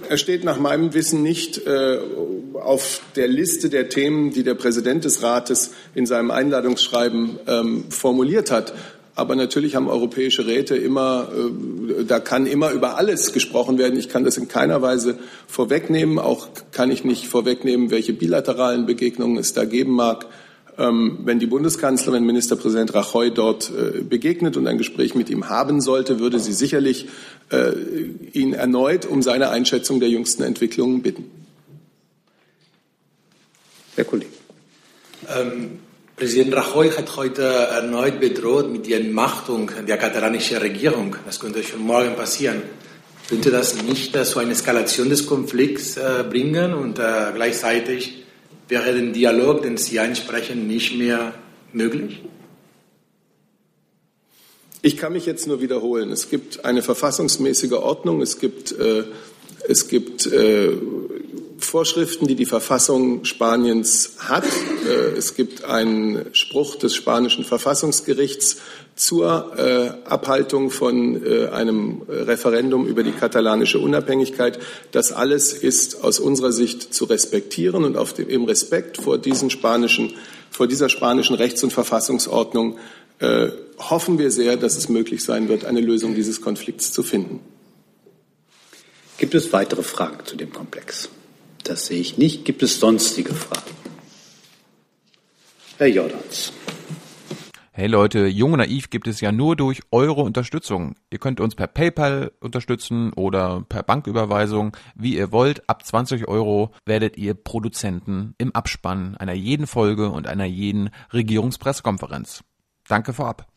[0.08, 1.98] Er steht nach meinem Wissen nicht äh,
[2.54, 8.50] auf der Liste der Themen, die der Präsident des Rates in seinem Einladungsschreiben ähm, formuliert
[8.50, 8.72] hat.
[9.14, 13.98] Aber natürlich haben europäische Räte immer, äh, da kann immer über alles gesprochen werden.
[13.98, 16.18] Ich kann das in keiner Weise vorwegnehmen.
[16.18, 20.26] Auch kann ich nicht vorwegnehmen, welche bilateralen Begegnungen es da geben mag.
[20.78, 25.82] Ähm, wenn die Bundeskanzlerin Ministerpräsident Rajoy dort äh, begegnet und ein Gespräch mit ihm haben
[25.82, 27.08] sollte, würde sie sicherlich
[27.50, 27.72] äh,
[28.32, 31.30] ihn erneut um seine Einschätzung der jüngsten Entwicklungen bitten.
[33.94, 34.30] Herr Kollege.
[35.28, 35.80] Ähm,
[36.22, 41.16] Präsident Rajoy hat heute erneut bedroht mit der Entmachtung der katalanischen Regierung.
[41.26, 42.62] Das könnte schon morgen passieren.
[43.28, 48.22] Könnte das nicht äh, zu einer Eskalation des Konflikts äh, bringen und äh, gleichzeitig
[48.68, 51.34] wäre der Dialog, den Sie ansprechen, nicht mehr
[51.72, 52.22] möglich?
[54.80, 56.12] Ich kann mich jetzt nur wiederholen.
[56.12, 59.02] Es gibt eine verfassungsmäßige Ordnung, es gibt, äh,
[59.66, 60.70] es gibt äh,
[61.64, 64.44] Vorschriften, die die Verfassung Spaniens hat.
[64.86, 68.58] Äh, es gibt einen Spruch des spanischen Verfassungsgerichts
[68.94, 74.58] zur äh, Abhaltung von äh, einem Referendum über die katalanische Unabhängigkeit.
[74.90, 79.50] Das alles ist aus unserer Sicht zu respektieren und auf dem, im Respekt vor, diesen
[79.50, 80.12] spanischen,
[80.50, 82.78] vor dieser spanischen Rechts- und Verfassungsordnung
[83.78, 87.38] hoffen wir sehr, dass es möglich sein wird, eine Lösung dieses Konflikts zu finden.
[89.22, 91.08] Gibt es weitere Fragen zu dem Komplex?
[91.64, 92.44] Das sehe ich nicht.
[92.44, 93.70] Gibt es sonstige Fragen?
[95.78, 96.52] Herr Jordans.
[97.74, 100.94] Hey Leute, Jung und Naiv gibt es ja nur durch eure Unterstützung.
[101.10, 105.68] Ihr könnt uns per PayPal unterstützen oder per Banküberweisung, wie ihr wollt.
[105.70, 112.44] Ab 20 Euro werdet ihr Produzenten im Abspann einer jeden Folge und einer jeden Regierungspressekonferenz.
[112.88, 113.51] Danke vorab.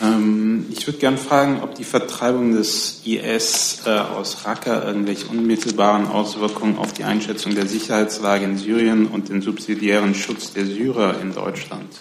[0.00, 6.06] Ähm, ich würde gerne fragen, ob die Vertreibung des IS äh, aus Raqqa irgendwelche unmittelbaren
[6.06, 11.34] Auswirkungen auf die Einschätzung der Sicherheitslage in Syrien und den subsidiären Schutz der Syrer in
[11.34, 11.96] Deutschland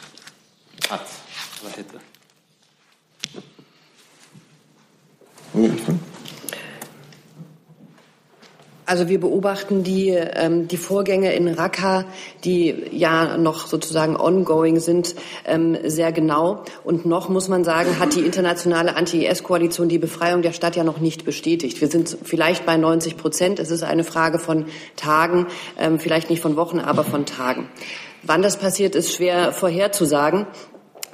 [0.90, 1.06] hat
[1.64, 2.00] oder hätte.
[8.88, 12.06] Also wir beobachten die, ähm, die Vorgänge in Raqqa,
[12.46, 15.14] die ja noch sozusagen ongoing sind,
[15.46, 16.64] ähm, sehr genau.
[16.86, 21.00] Und noch muss man sagen, hat die internationale Anti-IS-Koalition die Befreiung der Stadt ja noch
[21.00, 21.82] nicht bestätigt.
[21.82, 23.60] Wir sind vielleicht bei 90 Prozent.
[23.60, 27.68] Es ist eine Frage von Tagen, ähm, vielleicht nicht von Wochen, aber von Tagen.
[28.24, 30.48] Wann das passiert, ist schwer vorherzusagen.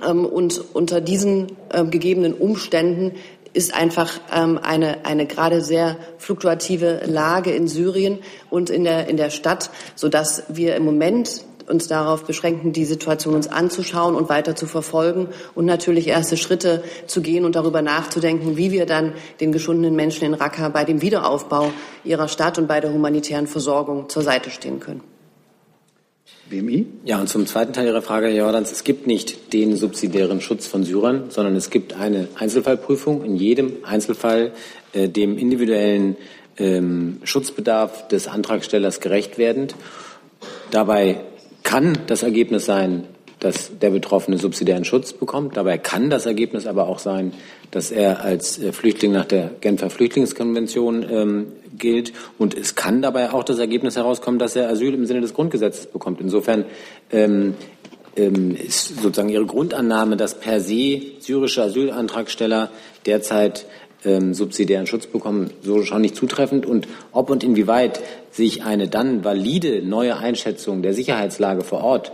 [0.08, 3.14] Ähm, und unter diesen äh, gegebenen Umständen
[3.54, 9.18] ist einfach ähm, eine, eine gerade sehr fluktuative Lage in Syrien und in der, in
[9.18, 14.56] der Stadt, sodass wir im Moment uns darauf beschränken, die Situation uns anzuschauen und weiter
[14.56, 19.52] zu verfolgen und natürlich erste Schritte zu gehen und darüber nachzudenken, wie wir dann den
[19.52, 21.72] geschundenen Menschen in Raqqa bei dem Wiederaufbau
[22.04, 25.13] ihrer Stadt und bei der humanitären Versorgung zur Seite stehen können.
[26.54, 26.86] BMI?
[27.04, 30.68] Ja, und zum zweiten Teil Ihrer Frage, Herr Jordans, es gibt nicht den subsidiären Schutz
[30.68, 34.52] von Syrern, sondern es gibt eine Einzelfallprüfung in jedem Einzelfall
[34.94, 36.16] äh, dem individuellen
[36.58, 39.76] ähm, Schutzbedarf des Antragstellers gerecht werdend.
[40.70, 41.22] Dabei
[41.64, 43.06] kann das Ergebnis sein,
[43.44, 45.58] dass der Betroffene subsidiären Schutz bekommt.
[45.58, 47.34] Dabei kann das Ergebnis aber auch sein,
[47.72, 52.14] dass er als äh, Flüchtling nach der Genfer Flüchtlingskonvention ähm, gilt.
[52.38, 55.88] Und es kann dabei auch das Ergebnis herauskommen, dass er Asyl im Sinne des Grundgesetzes
[55.88, 56.22] bekommt.
[56.22, 56.66] Insofern
[57.12, 57.56] ähm,
[58.16, 62.70] ähm, ist sozusagen Ihre Grundannahme, dass per se syrische Asylantragsteller
[63.06, 63.66] derzeit
[64.06, 66.66] ähm, subsidiären Schutz bekommen, so schon nicht zutreffend.
[66.66, 72.12] Und ob und inwieweit sich eine dann valide neue Einschätzung der Sicherheitslage vor Ort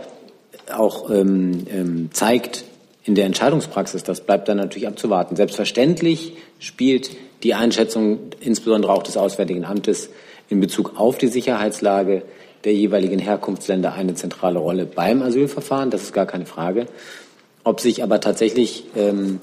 [0.72, 2.64] auch ähm, ähm, zeigt
[3.04, 5.36] in der Entscheidungspraxis, das bleibt dann natürlich abzuwarten.
[5.36, 7.10] Selbstverständlich spielt
[7.42, 10.10] die Einschätzung insbesondere auch des Auswärtigen Amtes
[10.48, 12.22] in Bezug auf die Sicherheitslage
[12.64, 15.90] der jeweiligen Herkunftsländer eine zentrale Rolle beim Asylverfahren.
[15.90, 16.86] Das ist gar keine Frage.
[17.64, 19.40] Ob sich aber tatsächlich ähm,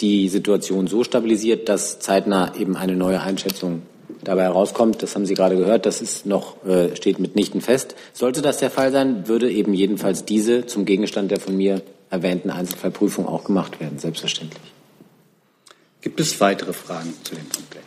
[0.00, 3.82] die Situation so stabilisiert, dass zeitnah eben eine neue Einschätzung
[4.24, 7.94] dabei herauskommt, das haben Sie gerade gehört, das ist noch, äh, steht mitnichten fest.
[8.12, 12.50] Sollte das der Fall sein, würde eben jedenfalls diese zum Gegenstand der von mir erwähnten
[12.50, 14.72] Einzelfallprüfung auch gemacht werden, selbstverständlich.
[16.00, 17.86] Gibt es weitere Fragen zu dem Komplex?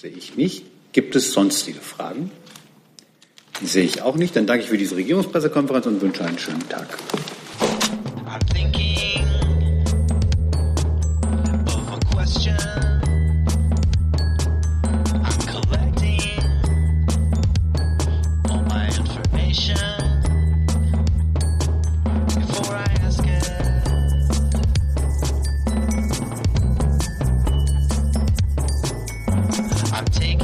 [0.00, 0.64] Sehe ich nicht.
[0.92, 2.30] Gibt es sonstige Fragen?
[3.60, 4.36] Die sehe ich auch nicht.
[4.36, 6.88] Dann danke ich für diese Regierungspressekonferenz und wünsche einen schönen Tag.
[29.96, 30.35] hunting.